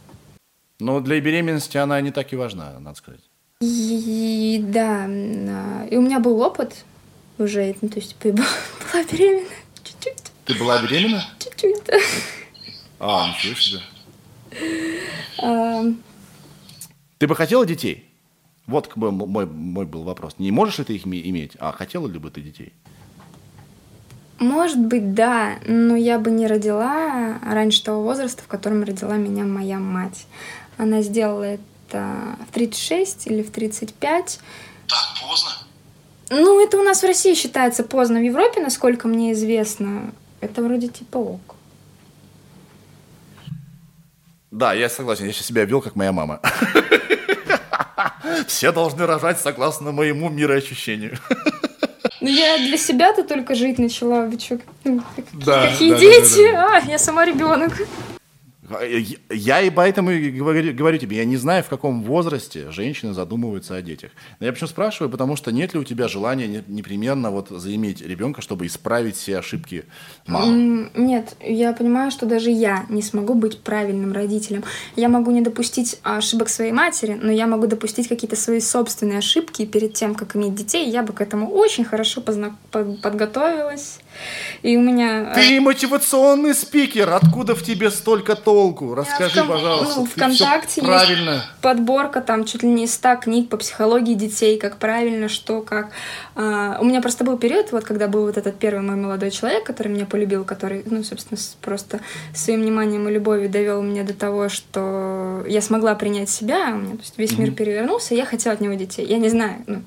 [0.78, 3.22] Но для беременности она не так и важна, надо сказать.
[3.60, 6.84] И, да, и у меня был опыт
[7.38, 9.48] уже, ну, то есть, была беременна
[9.82, 10.32] чуть-чуть.
[10.44, 11.24] Ты была беременна?
[11.38, 11.82] Чуть-чуть.
[12.98, 13.80] А, ничего себе.
[17.18, 18.08] Ты бы хотела детей?
[18.66, 20.34] Вот как бы мой, мой был вопрос.
[20.38, 22.72] Не можешь ли ты их иметь, а хотела ли бы ты детей?
[24.38, 29.44] Может быть, да, но я бы не родила раньше того возраста, в котором родила меня
[29.44, 30.26] моя мать.
[30.76, 34.40] Она сделала это в 36 или в 35.
[34.86, 35.50] Так поздно?
[36.30, 38.18] Ну, это у нас в России считается поздно.
[38.18, 41.54] В Европе, насколько мне известно, это вроде типа ок.
[44.50, 46.40] Да, я согласен, я сейчас себя вел, как моя мама.
[48.46, 51.18] Все должны рожать согласно моему мироощущению.
[52.18, 54.24] Ну, я для себя-то только жить начала.
[54.24, 55.02] Вы что, ну,
[55.34, 56.50] да, какие да, дети?
[56.50, 56.76] Да, да, да.
[56.78, 57.74] А, я сама ребенок.
[59.30, 63.76] Я и поэтому и говорю, говорю тебе, я не знаю, в каком возрасте женщины задумываются
[63.76, 64.10] о детях.
[64.40, 68.42] Но я почему спрашиваю, потому что нет ли у тебя желания непременно вот заиметь ребенка,
[68.42, 69.84] чтобы исправить все ошибки
[70.26, 70.90] мамы?
[70.94, 74.64] Нет, я понимаю, что даже я не смогу быть правильным родителем.
[74.96, 79.62] Я могу не допустить ошибок своей матери, но я могу допустить какие-то свои собственные ошибки,
[79.62, 83.98] и перед тем, как иметь детей, я бы к этому очень хорошо позна- подготовилась
[84.62, 85.32] и у меня...
[85.34, 88.94] Ты мотивационный спикер, откуда в тебе столько толку?
[88.94, 90.00] Расскажи, в, пожалуйста.
[90.00, 91.30] Ну, ВКонтакте правильно.
[91.30, 95.90] есть подборка там чуть ли не 100 книг по психологии детей, как правильно, что, как.
[96.34, 99.64] А, у меня просто был период, вот когда был вот этот первый мой молодой человек,
[99.64, 102.00] который меня полюбил, который, ну, собственно, просто
[102.34, 106.92] своим вниманием и любовью довел меня до того, что я смогла принять себя, у меня
[106.92, 107.40] то есть, весь mm-hmm.
[107.40, 109.04] мир перевернулся, и я хотела от него детей.
[109.06, 109.82] Я не знаю, ну,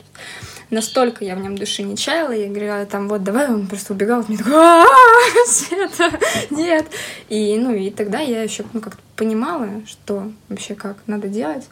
[0.69, 4.23] настолько я в нем души не чаяла, я говорила, там, вот, давай, он просто убегал
[4.27, 4.85] меня, такой,
[5.47, 6.87] Света, нет.
[7.29, 11.67] И, ну, и тогда я еще, ну, как-то понимала, что вообще как надо делать.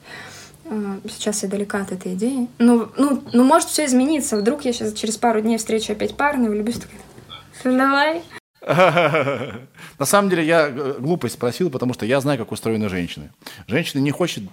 [0.65, 2.47] А, сейчас я далека от этой идеи.
[2.57, 4.37] Ну, ну, ну может все измениться.
[4.37, 8.23] Вдруг я сейчас через пару дней встречу опять парня, влюблюсь, такая, давай.
[8.67, 13.31] На самом деле я глупость спросил, потому что я знаю, как устроены женщины.
[13.67, 14.43] Женщина не хочет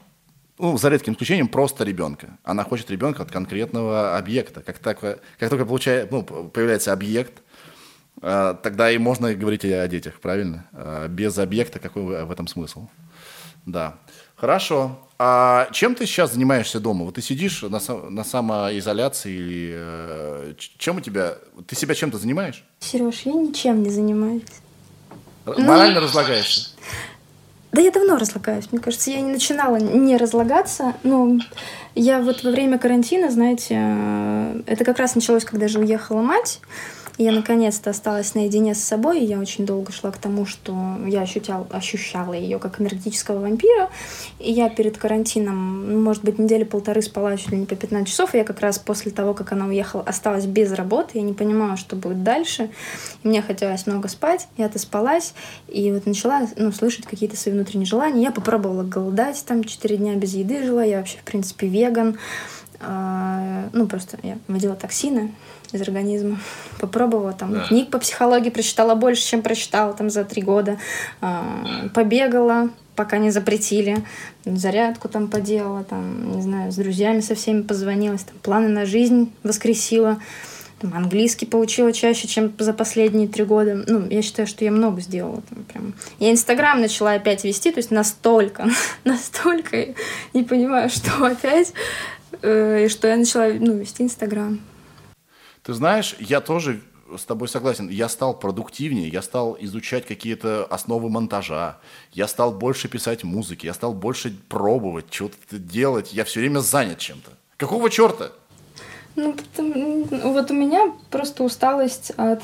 [0.59, 2.38] ну, за редким исключением, просто ребенка.
[2.44, 4.61] Она хочет ребенка от конкретного объекта.
[4.61, 7.42] Как, так, как только получает, ну, появляется объект,
[8.22, 10.66] э, тогда и можно говорить о детях, правильно?
[10.72, 12.88] Э, без объекта какой в этом смысл?
[13.66, 13.96] Да.
[14.36, 14.98] Хорошо.
[15.18, 17.05] А чем ты сейчас занимаешься дома?
[17.05, 17.80] Вот ты сидишь на,
[18.11, 21.36] на самоизоляции или э, чем у тебя?
[21.66, 22.64] Ты себя чем-то занимаешь?
[22.80, 24.42] Сереж, я ничем не занимаюсь.
[25.46, 26.70] Морально ну, разлагаешься?
[27.75, 28.68] Да я давно разлагаюсь.
[28.70, 30.95] Мне кажется, я не начинала не разлагаться.
[31.03, 31.39] Но
[31.97, 36.61] я вот во время карантина, знаете, э, это как раз началось, когда же уехала мать.
[37.16, 40.74] Я наконец-то осталась наедине с собой, и я очень долго шла к тому, что
[41.06, 43.88] я ощущал, ощущала ее как энергетического вампира.
[44.40, 48.08] И я перед карантином, ну, может быть, недели полторы спала чуть ли не по 15
[48.08, 51.34] часов, и я как раз после того, как она уехала, осталась без работы, я не
[51.34, 52.70] понимала, что будет дальше.
[53.22, 55.34] И мне хотелось много спать, я отоспалась,
[55.68, 58.24] и вот начала ну, слышать какие-то свои внутренние желания.
[58.24, 62.18] Я попробовала голодать, там 4 дня без еды жила, я вообще, в принципе, веган.
[62.80, 65.32] А, ну, просто я водила токсины,
[65.75, 66.39] из организма.
[66.81, 67.66] Попробовала там да.
[67.66, 70.79] книг по психологии, прочитала больше, чем прочитала там за три года.
[71.20, 71.45] А,
[71.95, 73.99] побегала, пока не запретили.
[74.45, 79.33] Зарядку там поделала, там, не знаю, с друзьями со всеми позвонилась, там, планы на жизнь
[79.43, 80.20] воскресила.
[80.81, 83.85] Там, английский получила чаще, чем за последние три года.
[83.87, 85.43] Ну, я считаю, что я много сделала.
[85.49, 85.95] Там, прям.
[86.18, 88.68] Я Инстаграм начала опять вести, то есть настолько,
[89.05, 89.95] настолько
[90.33, 91.72] не понимаю, что опять,
[92.43, 94.61] э, и что я начала ну, вести Инстаграм.
[95.64, 96.82] Ты знаешь, я тоже
[97.16, 97.88] с тобой согласен.
[97.88, 101.78] Я стал продуктивнее, я стал изучать какие-то основы монтажа,
[102.12, 106.12] я стал больше писать музыки, я стал больше пробовать, что-то делать.
[106.12, 107.30] Я все время занят чем-то.
[107.56, 108.32] Какого черта?
[109.16, 109.34] Ну,
[110.10, 112.42] вот у меня просто усталость от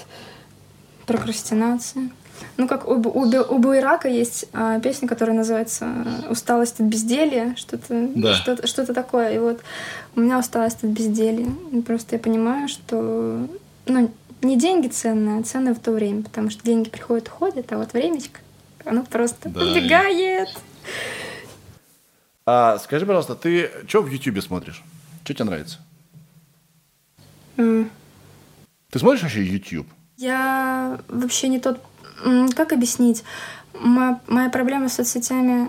[1.07, 2.11] прокрастинации.
[2.57, 5.89] Ну, как у, у, у Буйрака есть а, песня, которая называется
[6.29, 8.35] «Усталость от безделья», что-то да.
[8.35, 9.35] что что такое.
[9.35, 9.61] И вот
[10.17, 11.49] у меня усталость от безделья.
[11.73, 13.49] И просто я понимаю, что
[13.87, 14.11] ну,
[14.43, 17.79] не деньги ценные, а ценные в то время, потому что деньги приходят и ходят, а
[17.79, 18.41] вот времечко,
[18.85, 19.61] оно просто да.
[19.61, 20.49] убегает.
[22.47, 24.83] А, скажи, пожалуйста, ты что в Ютубе смотришь?
[25.25, 25.79] Что тебе нравится?
[27.57, 27.91] Mm.
[28.91, 29.87] Ты смотришь вообще YouTube?
[30.17, 31.81] Я вообще не тот
[32.55, 33.25] как объяснить?
[33.75, 35.69] Моя, моя проблема с соцсетями...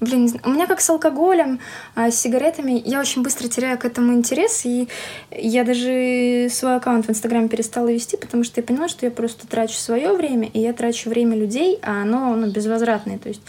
[0.00, 1.58] Блин, у меня как с алкоголем,
[1.96, 4.88] а с сигаретами, я очень быстро теряю к этому интерес, и
[5.32, 9.48] я даже свой аккаунт в Инстаграме перестала вести, потому что я поняла, что я просто
[9.48, 13.18] трачу свое время, и я трачу время людей, а оно ну, безвозвратное.
[13.18, 13.42] То есть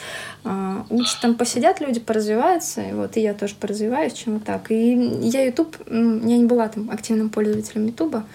[0.43, 4.71] э, лучше там посидят люди, поразвиваются, и вот и я тоже поразвиваюсь, чем вот так.
[4.71, 5.93] И я YouTube, я
[6.37, 8.25] не была там активным пользователем Ютуба,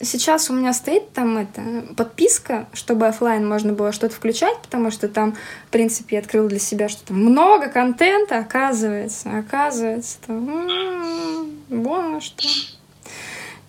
[0.00, 5.08] Сейчас у меня стоит там это подписка, чтобы офлайн можно было что-то включать, потому что
[5.08, 5.36] там,
[5.66, 12.20] в принципе, я открыла для себя, что там много контента, оказывается, оказывается, там, м-м, вон
[12.20, 12.46] что.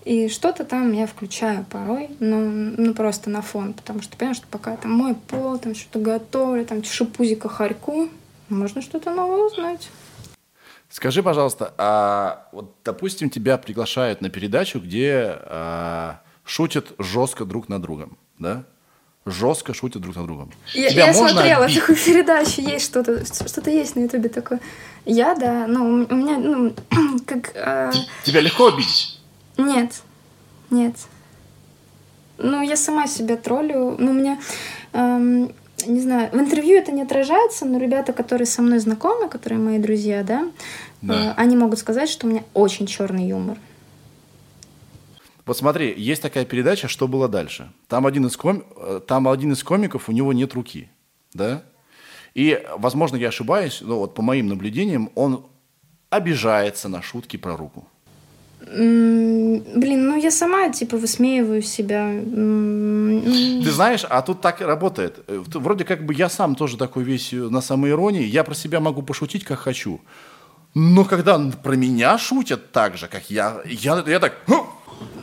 [0.06, 4.48] И что-то там я включаю порой, но ну просто на фон, потому что понимаю, что
[4.50, 8.08] пока там мой пол, там что-то готовлю, там шипузика харьку,
[8.48, 9.90] можно что-то новое узнать.
[10.90, 17.82] Скажи, пожалуйста, а вот, допустим, тебя приглашают на передачу, где а, шутят жестко друг над
[17.82, 18.64] другом, да?
[19.26, 20.52] Жестко шутят друг над другом.
[20.74, 21.82] Я, я смотрела отбить?
[21.82, 24.62] такую передачу, есть что-то, что-то есть на Ютубе такое.
[25.04, 26.74] Я, да, ну, у меня, ну,
[27.26, 27.52] как...
[27.56, 27.92] А...
[28.24, 29.20] Тебя легко обидеть?
[29.58, 30.02] Нет,
[30.70, 30.96] нет.
[32.38, 33.98] Ну, я сама себя троллю.
[34.00, 34.40] Ну, у меня...
[34.94, 35.52] Эм,
[35.86, 39.78] не знаю, в интервью это не отражается, но ребята, которые со мной знакомы, которые мои
[39.78, 40.50] друзья, да,
[41.02, 41.32] да.
[41.32, 43.58] Э, они могут сказать, что у меня очень черный юмор.
[45.46, 47.72] Вот смотри, есть такая передача «Что было дальше?».
[47.88, 48.66] Там один из, ком...
[48.76, 50.90] Э, там один из комиков, у него нет руки,
[51.34, 51.64] да?
[52.34, 55.46] И, возможно, я ошибаюсь, но вот по моим наблюдениям он
[56.10, 57.88] обижается на шутки про руку.
[58.60, 62.12] Блин, ну я сама типа высмеиваю себя.
[63.64, 65.20] Ты знаешь, а тут так работает.
[65.28, 68.24] Э, вроде как бы я сам тоже такой весь э, на самоиронии.
[68.24, 70.02] Я про себя могу пошутить, как хочу.
[70.74, 74.34] Но когда про меня шутят так же, как я, я, я так...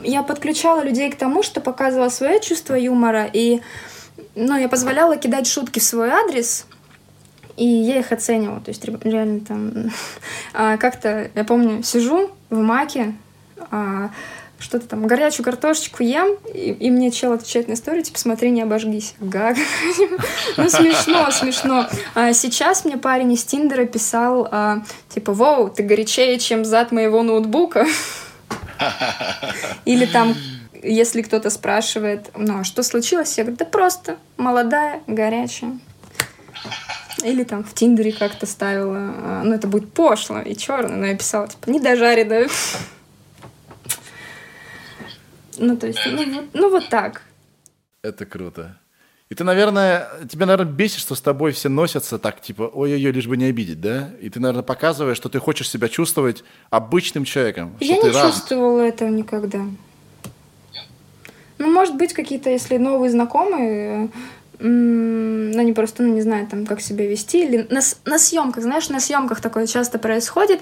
[0.02, 3.60] Я подключала людей к тому, что показывала свое чувство юмора, и
[4.34, 6.66] ну, я позволяла кидать шутки в свой адрес,
[7.56, 8.60] и я их оценивала.
[8.60, 9.72] То есть реально там...
[10.52, 13.14] А, как-то, я помню, сижу в маке,
[13.70, 14.10] а,
[14.58, 18.62] что-то там, горячую картошечку ем, и, и мне чел отвечает на историю, типа, смотри, не
[18.62, 19.14] обожгись.
[19.20, 19.56] Гаг.
[20.56, 21.88] Ну, смешно, смешно.
[22.14, 27.22] А сейчас мне парень из Тиндера писал, а, типа, воу, ты горячее, чем зад моего
[27.22, 27.86] ноутбука.
[29.84, 30.34] Или там
[30.84, 35.78] если кто-то спрашивает, ну, а что случилось, я говорю, да просто молодая, горячая.
[37.22, 41.16] Или там в Тиндере как-то ставила, а, ну, это будет пошло и черно, но я
[41.16, 42.46] писала, типа, не дожари, да.
[45.58, 47.22] Ну, то есть, ну вот, ну, вот так.
[48.02, 48.76] Это круто.
[49.30, 53.26] И ты, наверное, тебе, наверное, бесит, что с тобой все носятся так, типа, ой-ой-ой, лишь
[53.26, 54.10] бы не обидеть, да?
[54.20, 57.74] И ты, наверное, показываешь, что ты хочешь себя чувствовать обычным человеком.
[57.80, 58.34] Я не раз...
[58.34, 59.64] чувствовала этого никогда.
[61.58, 64.10] Ну, может быть, какие-то, если новые знакомые,
[64.58, 67.44] ну, они просто, ну, не знаю, там, как себя вести.
[67.44, 70.60] Или на, на съемках, знаешь, на съемках такое часто происходит.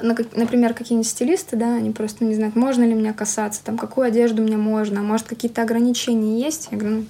[0.00, 4.06] А, например, какие-нибудь стилисты, да, они просто не знают, можно ли меня касаться, там, какую
[4.06, 6.68] одежду мне можно, может, какие-то ограничения есть.
[6.70, 7.06] Я говорю, ну,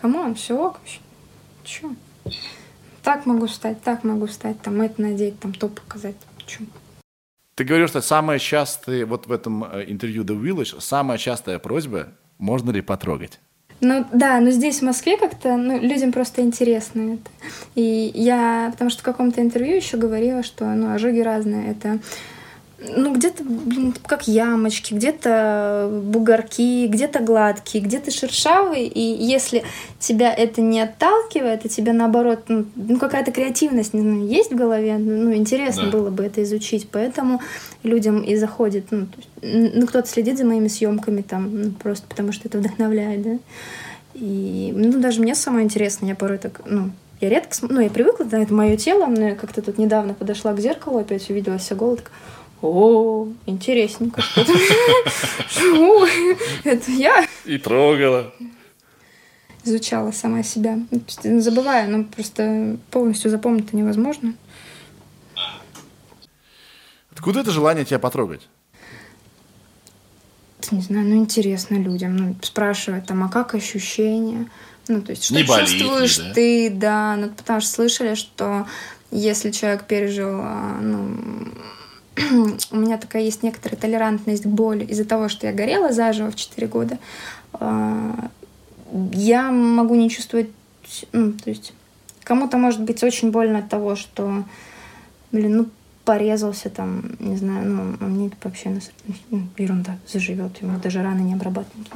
[0.00, 1.00] come on, все ок вообще.
[1.64, 1.94] Чё?
[3.02, 6.16] Так могу встать, так могу встать, там, это надеть, там, то показать.
[6.46, 6.64] Чё?
[7.54, 12.08] Ты говоришь, что самая частая, вот в этом э, интервью The Village, самая частая просьба,
[12.38, 13.40] можно ли потрогать?
[13.84, 17.30] Ну да, но здесь в Москве как-то ну, людям просто интересно это.
[17.74, 21.72] И я, потому что в каком-то интервью еще говорила, что ну, ожоги разные.
[21.72, 21.98] Это
[22.96, 29.64] ну, где-то, блин, как ямочки, где-то бугорки, где-то гладкие, где-то шершавые, и если
[29.98, 34.56] тебя это не отталкивает, и тебя наоборот, ну, ну какая-то креативность не знаю, есть в
[34.56, 35.90] голове, ну, интересно да.
[35.90, 37.40] было бы это изучить, поэтому
[37.82, 39.06] людям и заходит, ну,
[39.42, 43.38] ну кто-то следит за моими съемками там, ну, просто потому что это вдохновляет, да,
[44.14, 48.26] и, ну, даже мне самое интересное, я порой так, ну, я редко, ну, я привыкла,
[48.26, 51.76] да, это мое тело, но я как-то тут недавно подошла к зеркалу, опять увидела себя
[51.76, 52.10] голой, так,
[52.62, 54.52] о, интересненько что-то.
[56.64, 57.26] Это я.
[57.44, 58.32] И трогала.
[59.64, 60.78] Изучала сама себя.
[61.22, 64.34] Забываю, но просто полностью запомнить невозможно.
[67.10, 68.42] Откуда это желание тебя потрогать?
[70.70, 72.16] Не знаю, ну интересно людям.
[72.16, 74.50] Ну, спрашивать там, а как ощущения?
[74.88, 76.34] Ну, то есть, что не чувствуешь болит, да?
[76.34, 77.16] ты, да.
[77.16, 78.66] Ну, потому что слышали, что
[79.10, 81.48] если человек пережил, а, ну,
[82.70, 86.36] у меня такая есть некоторая толерантность к боли из-за того, что я горела заживо в
[86.36, 86.98] 4 года.
[87.52, 88.30] А,
[89.12, 90.50] я могу не чувствовать,
[91.12, 91.72] ну, то есть
[92.22, 94.44] кому-то может быть очень больно от того, что,
[95.32, 95.66] блин, ну,
[96.04, 98.78] порезался там, не знаю, ну, а мне вообще
[99.30, 101.88] ну, ерунда заживет, ему даже раны не обрабатывают.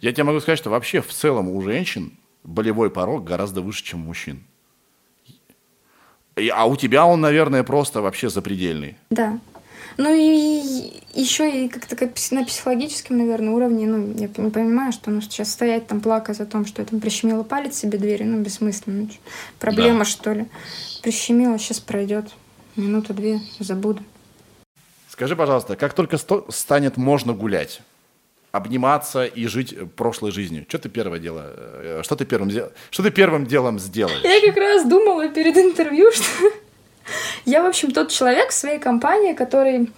[0.00, 2.12] Я тебе могу сказать, что вообще в целом у женщин
[2.44, 4.42] болевой порог гораздо выше, чем у мужчин.
[6.48, 8.96] А у тебя он, наверное, просто вообще запредельный.
[9.10, 9.38] Да.
[9.96, 10.62] Ну и
[11.14, 15.50] еще и как-то как на психологическом, наверное, уровне, ну, я не понимаю, что ну, сейчас
[15.50, 19.08] стоять там плакать о том, что я там прищемила палец себе двери, ну, бессмысленно.
[19.58, 20.04] Проблема, да.
[20.04, 20.46] что ли.
[21.02, 22.30] Прищемила, сейчас пройдет.
[22.76, 24.02] Минуту-две, забуду.
[25.08, 26.16] Скажи, пожалуйста, как только
[26.48, 27.82] станет можно гулять,
[28.52, 30.64] обниматься и жить прошлой жизнью.
[30.68, 31.42] Что ты первое дело?
[31.46, 32.50] Э, что ты первым,
[32.90, 34.22] что ты первым делом сделаешь?
[34.24, 36.24] Я как раз думала перед интервью, что
[37.44, 39.90] я, в общем, тот человек в своей компании, который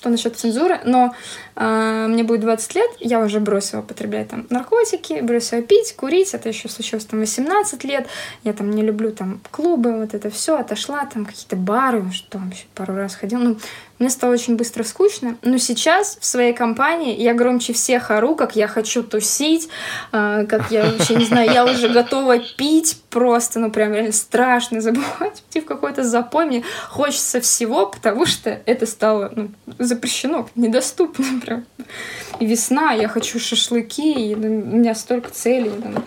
[0.00, 1.14] что насчет цензуры, но
[1.56, 6.48] э, мне будет 20 лет, я уже бросила употреблять там наркотики, бросила пить, курить, это
[6.48, 8.06] еще случилось там 18 лет,
[8.42, 12.64] я там не люблю там клубы, вот это все, отошла, там какие-то бары, что вообще
[12.74, 13.56] пару раз ходила, ну,
[14.00, 18.56] мне стало очень быстро скучно, но сейчас в своей компании я громче всех ору, как
[18.56, 19.68] я хочу тусить,
[20.12, 24.80] э, как я вообще не знаю, я уже готова пить просто, ну прям реально страшно
[24.80, 31.26] забывать, идти в какой-то запой, мне хочется всего, потому что это стало ну, запрещено, недоступно
[31.44, 31.66] прям.
[32.40, 35.70] И весна, я хочу шашлыки, и ну, у меня столько целей.
[35.70, 36.02] Там.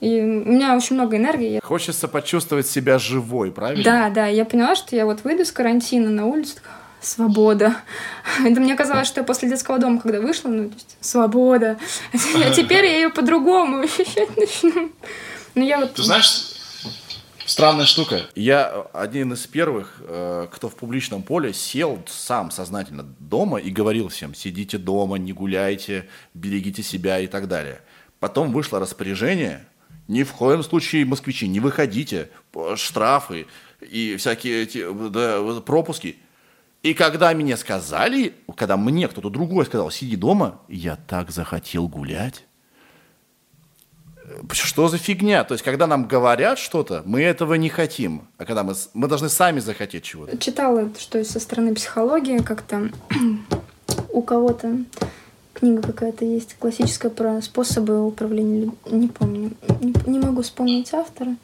[0.00, 1.60] И у меня очень много энергии.
[1.62, 3.84] Хочется почувствовать себя живой, правильно?
[3.84, 4.26] Да, да.
[4.26, 7.76] Я поняла, что я вот выйду с карантина на улицу, такая, свобода.
[8.44, 11.78] Это мне казалось, что я после детского дома, когда вышла, ну, то есть, свобода.
[12.12, 14.92] А теперь я ее по-другому ощущать начну.
[15.54, 15.94] Ну, я вот...
[15.94, 16.54] Ты знаешь,
[17.46, 18.22] Странная штука.
[18.34, 24.08] Я один из первых, э, кто в публичном поле сел сам сознательно дома и говорил
[24.08, 27.82] всем, сидите дома, не гуляйте, берегите себя и так далее.
[28.18, 29.66] Потом вышло распоряжение,
[30.08, 32.30] ни в коем случае, москвичи, не выходите,
[32.76, 33.46] штрафы
[33.80, 36.16] и всякие эти да, пропуски.
[36.84, 42.44] И когда мне сказали, когда мне кто-то другой сказал, сиди дома, я так захотел гулять.
[44.52, 45.44] Что за фигня?
[45.44, 48.28] То есть, когда нам говорят что-то, мы этого не хотим.
[48.36, 50.36] А когда мы, мы должны сами захотеть чего-то.
[50.36, 52.90] Читала, что со стороны психологии как-то
[54.10, 54.76] у кого-то
[55.54, 58.70] книга какая-то есть классическая про способы управления.
[58.90, 61.34] Не помню, не, не могу вспомнить автора.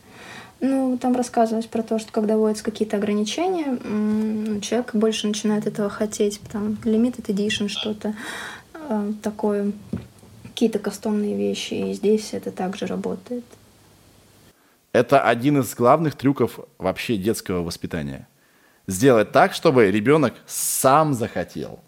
[0.60, 6.40] Ну, там рассказывалось про то, что когда вводятся какие-то ограничения, человек больше начинает этого хотеть.
[6.52, 8.14] Там limited edition что-то
[8.74, 9.72] э, такое,
[10.44, 11.74] какие-то кастомные вещи.
[11.74, 13.44] И здесь это также работает.
[14.92, 18.28] Это один из главных трюков вообще детского воспитания.
[18.86, 21.80] Сделать так, чтобы ребенок сам захотел.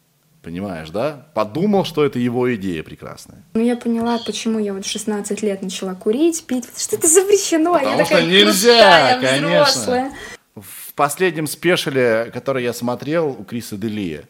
[0.43, 1.29] Понимаешь, да?
[1.35, 3.45] Подумал, что это его идея прекрасная.
[3.55, 6.67] Ну, я поняла, почему я вот в 16 лет начала курить, пить.
[6.77, 7.75] Что это запрещено?
[7.75, 9.49] Потому я что такая нельзя, крутая, конечно.
[9.49, 10.13] взрослая.
[10.57, 14.25] В последнем спешале, который я смотрел у Криса Делия,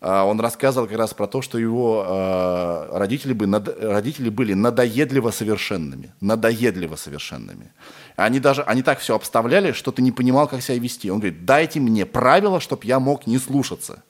[0.00, 3.46] а, он рассказывал как раз про то, что его а, родители, бы,
[3.80, 6.14] родители были надоедливо совершенными.
[6.20, 7.72] Надоедливо совершенными.
[8.16, 11.10] Они даже, они так все обставляли, что ты не понимал, как себя вести.
[11.10, 14.02] Он говорит, дайте мне правила, чтобы я мог не слушаться.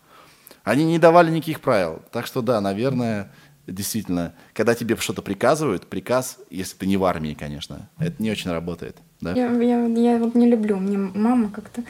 [0.65, 2.03] Они не давали никаких правил.
[2.13, 3.31] Так что да, наверное,
[3.67, 8.51] действительно, когда тебе что-то приказывают, приказ, если ты не в армии, конечно, это не очень
[8.51, 8.97] работает.
[9.21, 9.33] Да?
[9.33, 10.77] Я, я, я вот не люблю.
[10.77, 11.83] Мне мама как-то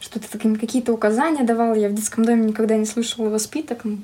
[0.00, 0.26] что-то
[0.58, 1.74] какие-то указания давала.
[1.74, 3.84] Я в детском доме никогда не слушала воспиток.
[3.84, 3.98] Ну,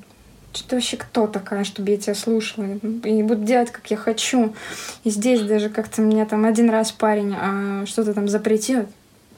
[0.53, 2.65] Что ты вообще кто такая, чтобы я тебя слушала?
[3.03, 4.55] И буду делать, как я хочу.
[5.03, 8.87] И здесь даже как-то мне там один раз парень а, что-то там запретил.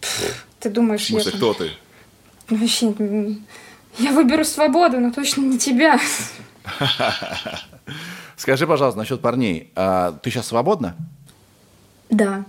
[0.01, 1.71] Пф, ты думаешь, я там- кто ты?
[2.49, 2.93] Ну, Вообще,
[3.97, 5.99] я выберу свободу, но точно не тебя.
[8.37, 9.71] Скажи, пожалуйста, насчет парней.
[9.75, 10.95] А ты сейчас свободна?
[12.09, 12.43] Да.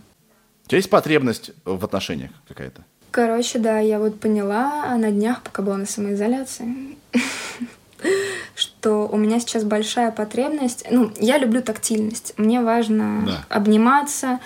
[0.65, 2.85] У тебя есть потребность в отношениях какая-то?
[3.11, 6.97] Короче, да, я вот поняла а на днях, пока была на самоизоляции,
[8.55, 10.87] что у меня сейчас большая потребность.
[10.91, 12.33] Ну, я люблю тактильность.
[12.39, 13.45] Мне важно Да.
[13.51, 14.41] обниматься.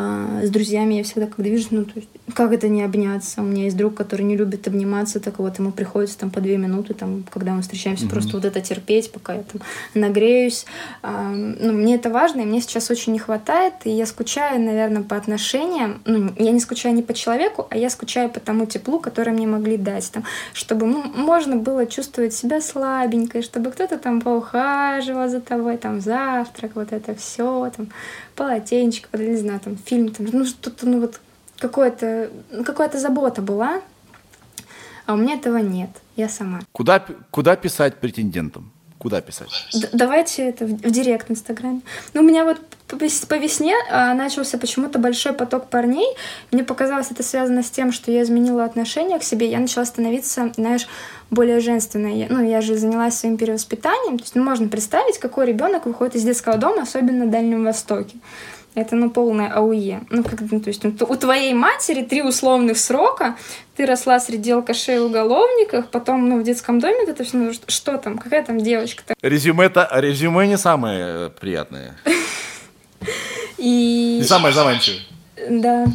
[0.00, 3.42] А, С друзьями я всегда, когда вижу, ну, то есть, как это не обняться?
[3.42, 6.56] У меня есть друг, который не любит обниматься, так вот ему приходится там по две
[6.56, 9.60] минуты, там, когда мы встречаемся, просто вот это терпеть, пока я там
[9.94, 10.64] нагреюсь.
[11.02, 15.02] А, Ну, мне это важно, и мне сейчас очень не хватает, и я скучаю, наверное,
[15.02, 16.00] по отношениям.
[16.06, 19.46] Ну, я не скучаю не по человеку, а я скучаю по тому теплу, которое мне
[19.46, 25.40] могли дать, там, чтобы ну, можно было чувствовать себя слабенькой, чтобы кто-то там поухаживал за
[25.40, 27.88] тобой, там, завтрак, вот это все, там,
[28.34, 31.20] полотенчик, вот, не знаю, там, фильм, там, ну, что-то, ну, вот,
[31.58, 33.82] какое-то, ну, какая-то забота была,
[35.06, 36.60] а у меня этого нет, я сама.
[36.72, 38.70] Куда, куда писать претендентам?
[39.00, 39.48] Куда писать?
[39.72, 41.80] Д- давайте это в, в директ Инстаграме.
[42.12, 46.06] Ну, у меня вот по весне а, начался почему-то большой поток парней.
[46.52, 49.50] Мне показалось, это связано с тем, что я изменила отношение к себе.
[49.50, 50.86] Я начала становиться, знаешь,
[51.30, 52.18] более женственной.
[52.18, 54.18] Я- ну, я же занялась своим перевоспитанием.
[54.18, 58.18] То есть, ну, можно представить, какой ребенок выходит из детского дома, особенно на Дальнем Востоке.
[58.74, 60.02] Это, ну, полное АУЕ.
[60.10, 63.36] Ну, как, ну, то есть, ну, у твоей матери три условных срока,
[63.76, 67.68] ты росла среди алкашей и уголовников, потом, ну, в детском доме, это все, ну, что,
[67.70, 69.14] что там, какая там девочка-то?
[69.22, 71.96] Резюме-то, резюме не самое приятное.
[73.58, 74.18] И...
[74.20, 75.00] Не самое заманчивое.
[75.48, 75.86] Да.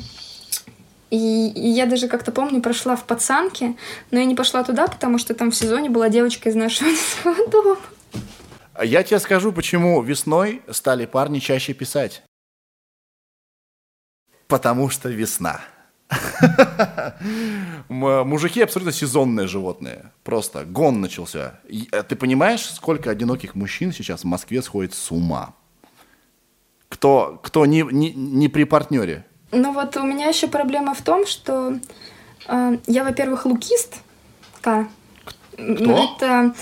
[1.11, 3.76] И, и я даже как-то помню, прошла в пацанке,
[4.11, 7.47] но я не пошла туда, потому что там в сезоне была девочка из нашего детского
[7.47, 7.78] дома.
[8.73, 12.21] А Я тебе скажу, почему весной стали парни чаще писать.
[14.48, 15.62] Потому что весна.
[17.89, 20.12] Мужики абсолютно сезонные животные.
[20.24, 21.60] Просто гон начался.
[21.68, 25.54] И, э, Ты понимаешь, сколько одиноких мужчин сейчас в Москве сходит с ума?
[26.89, 29.26] Кто, кто не, не, не при партнере?
[29.52, 31.80] Ну вот у меня еще проблема в том, что
[32.48, 33.96] э, я, во-первых, лукист.
[34.62, 34.88] К.
[35.54, 36.16] Кто?
[36.18, 36.54] Это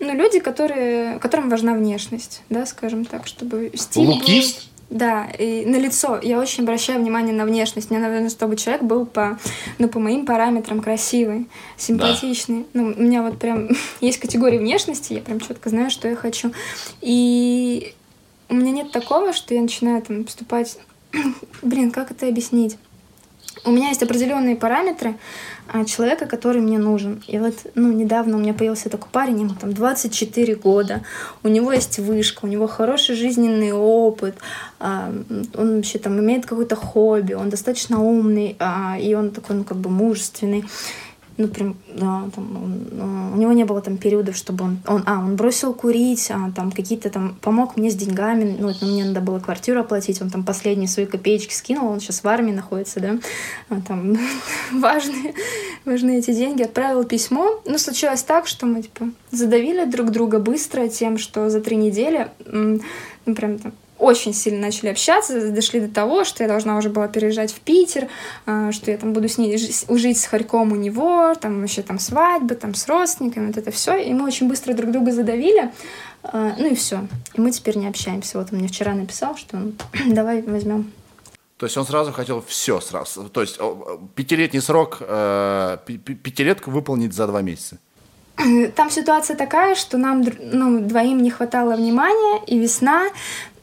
[0.00, 4.68] ну, люди, которые, которым важна внешность, да, скажем так, чтобы стиль был- Лукист?
[4.90, 6.18] Да, и на лицо.
[6.22, 7.90] Я очень обращаю внимание на внешность.
[7.90, 9.38] Мне, наверное, чтобы человек был по,
[9.78, 12.66] ну, по моим параметрам красивый, симпатичный.
[12.72, 13.68] Ну, у меня вот прям
[14.00, 16.52] есть категории внешности, я прям четко знаю, что я хочу.
[17.02, 17.94] И
[18.48, 20.78] у меня нет такого, что я начинаю там поступать...
[21.62, 22.76] Блин, как это объяснить?
[23.64, 25.14] У меня есть определенные параметры
[25.66, 27.22] а, человека, который мне нужен.
[27.26, 31.02] И вот, ну, недавно у меня появился такой парень, ему там 24 года,
[31.42, 34.36] у него есть вышка, у него хороший жизненный опыт,
[34.80, 35.12] а,
[35.54, 39.76] он вообще там имеет какое-то хобби, он достаточно умный, а, и он такой, ну, как
[39.78, 40.64] бы мужественный.
[41.38, 45.04] Ну, прям, да, там, он, а, у него не было там периодов, чтобы он, он,
[45.06, 49.04] а, он бросил курить, а, там, какие-то там, помог мне с деньгами, ну, ну, мне
[49.04, 52.98] надо было квартиру оплатить, он там последние свои копеечки скинул, он сейчас в армии находится,
[52.98, 53.18] да,
[53.68, 54.18] а, там,
[54.72, 55.32] важные,
[55.84, 60.88] важные эти деньги, отправил письмо, ну, случилось так, что мы, типа, задавили друг друга быстро
[60.88, 62.80] тем, что за три недели, ну,
[63.36, 67.52] прям там, очень сильно начали общаться, дошли до того, что я должна уже была переезжать
[67.52, 68.08] в Питер,
[68.46, 71.82] а, что я там буду с ней жи- жить с Харьком у него, там вообще
[71.82, 73.96] там свадьбы, там с родственниками, вот это все.
[73.96, 75.72] И мы очень быстро друг друга задавили.
[76.22, 77.06] А, Ну и все.
[77.34, 78.38] И мы теперь не общаемся.
[78.38, 79.72] Вот он мне вчера написал, что ну,
[80.06, 80.92] давай возьмем.
[81.56, 83.28] То есть он сразу хотел все сразу.
[83.28, 83.58] То есть
[84.14, 85.78] пятилетний срок, э,
[86.22, 87.78] пятилетку выполнить за два месяца.
[88.76, 93.06] Там ситуация такая, что нам ну, двоим не хватало внимания, и весна,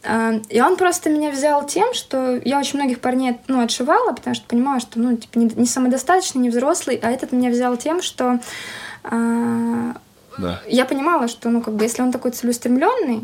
[0.02, 4.34] э, и он просто меня взял тем, что я очень многих парней ну, отшивала, потому
[4.34, 8.02] что понимала, что ну, типа, не, не самодостаточный, не взрослый, а этот меня взял тем,
[8.02, 8.38] что
[9.04, 9.92] э,
[10.38, 10.62] да.
[10.68, 13.22] я понимала, что ну, как бы, если он такой целеустремленный,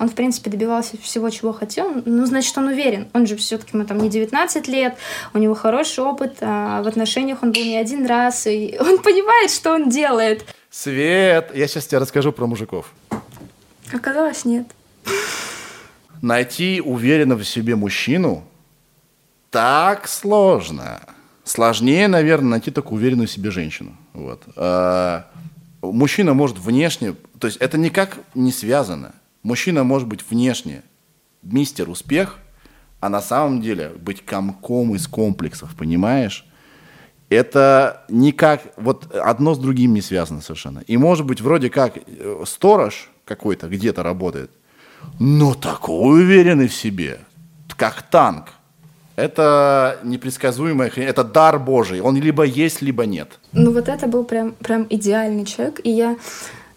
[0.00, 3.08] он, в принципе, добивался всего, чего хотел, ну, значит, он уверен.
[3.12, 4.96] Он же все-таки ему там не 19 лет,
[5.34, 9.50] у него хороший опыт, а в отношениях он был не один раз, и он понимает,
[9.50, 10.46] что он делает.
[10.70, 12.92] Свет, я сейчас тебе расскажу про мужиков.
[13.92, 14.68] Оказалось, нет.
[16.22, 18.44] Найти уверенного в себе мужчину
[19.50, 21.00] так сложно.
[21.42, 23.96] Сложнее, наверное, найти только уверенную в себе женщину.
[24.12, 24.44] Вот.
[24.54, 25.26] А,
[25.82, 29.12] мужчина может внешне, то есть это никак не связано.
[29.42, 30.82] Мужчина может быть внешне
[31.42, 32.36] мистер успех,
[33.00, 36.46] а на самом деле быть комком из комплексов, понимаешь?
[37.30, 40.80] Это никак, вот одно с другим не связано совершенно.
[40.80, 44.50] И может быть вроде как э, сторож какой-то где-то работает,
[45.20, 47.20] но такой уверенный в себе,
[47.76, 48.48] как танк.
[49.14, 52.00] Это непредсказуемое, это дар Божий.
[52.00, 53.38] Он либо есть, либо нет.
[53.52, 55.80] Ну вот это был прям, прям идеальный человек.
[55.84, 56.16] И я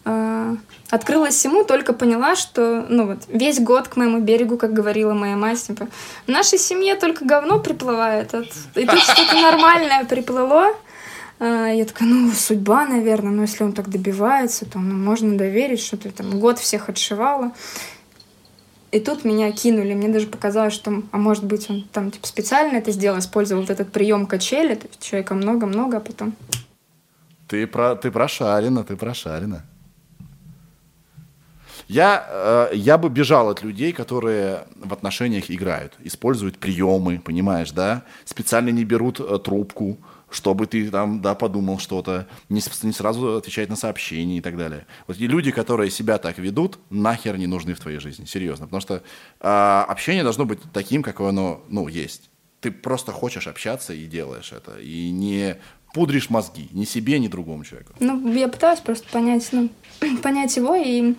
[0.06, 5.36] открылась ему, только поняла, что, ну вот, весь год к моему берегу, как говорила моя
[5.36, 5.88] мать, типа,
[6.28, 8.48] в нашей семье только говно приплывает, от...
[8.76, 10.76] и тут что-то нормальное приплыло.
[11.40, 15.82] А, я такая, ну, судьба, наверное, но если он так добивается, то ну, можно доверить,
[15.82, 17.52] что ты там год всех отшивала.
[18.92, 22.78] И тут меня кинули, мне даже показалось, что, а может быть, он там типа специально
[22.78, 26.36] это сделал, использовал вот этот прием качели, то есть человека много-много, а потом...
[27.48, 29.66] Ты, про, ты прошарена, ты прошарена.
[31.88, 32.26] Я,
[32.72, 38.70] э, я бы бежал от людей, которые в отношениях играют, используют приемы, понимаешь, да, специально
[38.70, 39.98] не берут э, трубку,
[40.34, 44.88] чтобы ты там, да, подумал что-то, не, не сразу отвечать на сообщения и так далее.
[45.08, 48.82] Вот и люди, которые себя так ведут, нахер не нужны в твоей жизни, серьезно, потому
[48.82, 52.30] что э, общение должно быть таким, какое оно, ну, есть.
[52.62, 55.58] Ты просто хочешь общаться и делаешь это, и не
[55.94, 57.94] пудришь мозги ни себе, ни другому человеку.
[58.00, 59.70] Ну, я пытаюсь просто понять, ну,
[60.24, 61.16] понять его и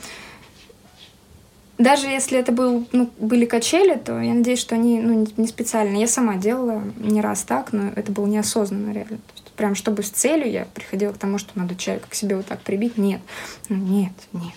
[1.79, 5.97] даже если это был, ну, были качели, то я надеюсь, что они ну, не специально.
[5.97, 9.19] Я сама делала не раз так, но это было неосознанно реально.
[9.19, 12.37] То есть, прям чтобы с целью я приходила к тому, что надо человека к себе
[12.37, 12.97] вот так прибить.
[12.97, 13.21] Нет,
[13.69, 14.55] ну, нет, нет.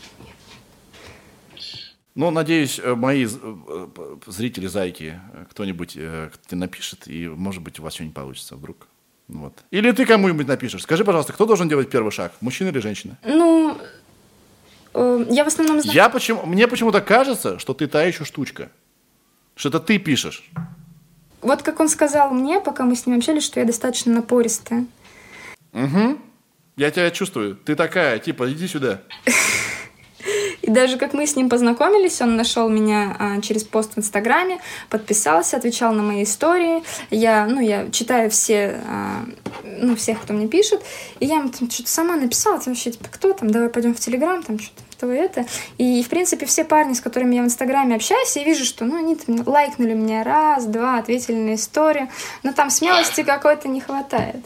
[2.14, 3.88] Ну, надеюсь, э, мои э, э,
[4.26, 5.19] зрители зайки,
[5.52, 8.88] кто-нибудь тебе напишет, и, может быть, у вас что-нибудь получится вдруг.
[9.27, 9.53] Вот.
[9.72, 10.84] Или ты кому-нибудь напишешь.
[10.84, 13.18] Скажи, пожалуйста, кто должен делать первый шаг, мужчина или женщина?
[13.23, 13.77] Ну,
[14.98, 15.95] Э, я в основном знаю...
[15.95, 18.72] Я почему, мне почему-то кажется, что ты та еще штучка.
[19.56, 20.49] Что это ты пишешь.
[21.41, 24.88] Вот как он сказал мне, пока мы с ним общались, что я достаточно напористая.
[25.74, 26.18] Угу.
[26.78, 27.56] Я тебя чувствую.
[27.57, 29.02] Ты такая, типа, иди сюда.
[30.68, 34.60] И даже как мы с ним познакомились, он нашел меня а, через пост в Инстаграме,
[34.89, 36.84] подписался, отвечал на мои истории.
[37.10, 39.23] Я, ну, я читаю все, а,
[39.64, 40.81] ну, всех, кто мне пишет.
[41.22, 43.99] И я ему там что-то сама написала, там вообще, типа, кто там, давай пойдем в
[44.02, 45.45] Телеграм, там что-то то это.
[45.77, 48.98] И, в принципе, все парни, с которыми я в Инстаграме общаюсь, я вижу, что, ну,
[48.98, 52.10] они там лайкнули меня раз, два, ответили на историю,
[52.44, 54.44] но там смелости какой-то не хватает.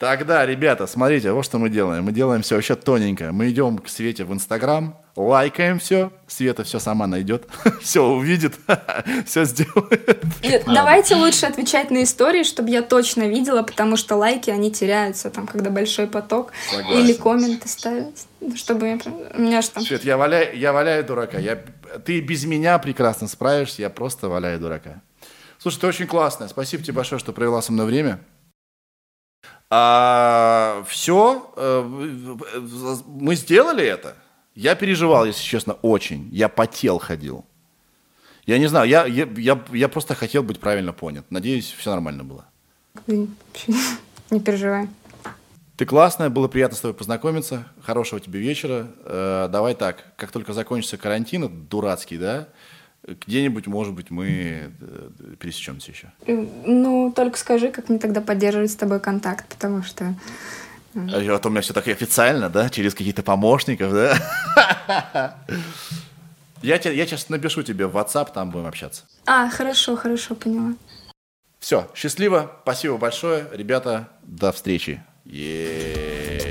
[0.00, 2.04] Тогда, ребята, смотрите, вот что мы делаем.
[2.04, 3.32] Мы делаем все вообще тоненько.
[3.32, 7.46] Мы идем к Свете в Инстаграм, лайкаем все, Света все сама найдет,
[7.82, 8.54] все увидит,
[9.26, 10.24] все сделает.
[10.42, 15.28] Нет, давайте лучше отвечать на истории, чтобы я точно видела, потому что лайки, они теряются,
[15.28, 16.52] там, когда большой поток.
[16.70, 16.98] Согласен.
[16.98, 18.98] Или комменты ставить, чтобы я,
[19.34, 19.82] у меня там...
[19.82, 21.38] Свет, я валяю, я валяю дурака.
[21.38, 21.62] Я,
[22.06, 25.02] ты без меня прекрасно справишься, я просто валяю дурака.
[25.58, 26.48] Слушай, ты очень классная.
[26.48, 28.20] Спасибо тебе большое, что провела со мной время.
[29.72, 31.82] А, все, э,
[33.06, 34.16] мы сделали это.
[34.56, 36.28] Я переживал, если честно, очень.
[36.32, 37.44] Я потел ходил.
[38.46, 41.24] Я не знаю, я, я, я, я просто хотел быть правильно понят.
[41.30, 42.46] Надеюсь, все нормально было.
[43.06, 44.88] Не переживай.
[45.76, 47.66] Ты классная, было приятно с тобой познакомиться.
[47.80, 48.88] Хорошего тебе вечера.
[49.04, 52.48] Э, давай так, как только закончится карантин, дурацкий, да,
[53.06, 55.08] где-нибудь, может быть, мы э,
[55.38, 56.12] пересечемся еще.
[56.26, 60.14] Ну, только скажи, как мне тогда поддерживать с тобой контакт, потому что...
[60.94, 65.36] А то у меня все так официально, да, через каких-то помощников, да?
[66.62, 69.04] Я, тебе, я сейчас напишу тебе в WhatsApp, там будем общаться.
[69.24, 70.74] А, хорошо, хорошо, поняла.
[71.58, 75.02] Все, счастливо, спасибо большое, ребята, до встречи.
[75.24, 76.49] е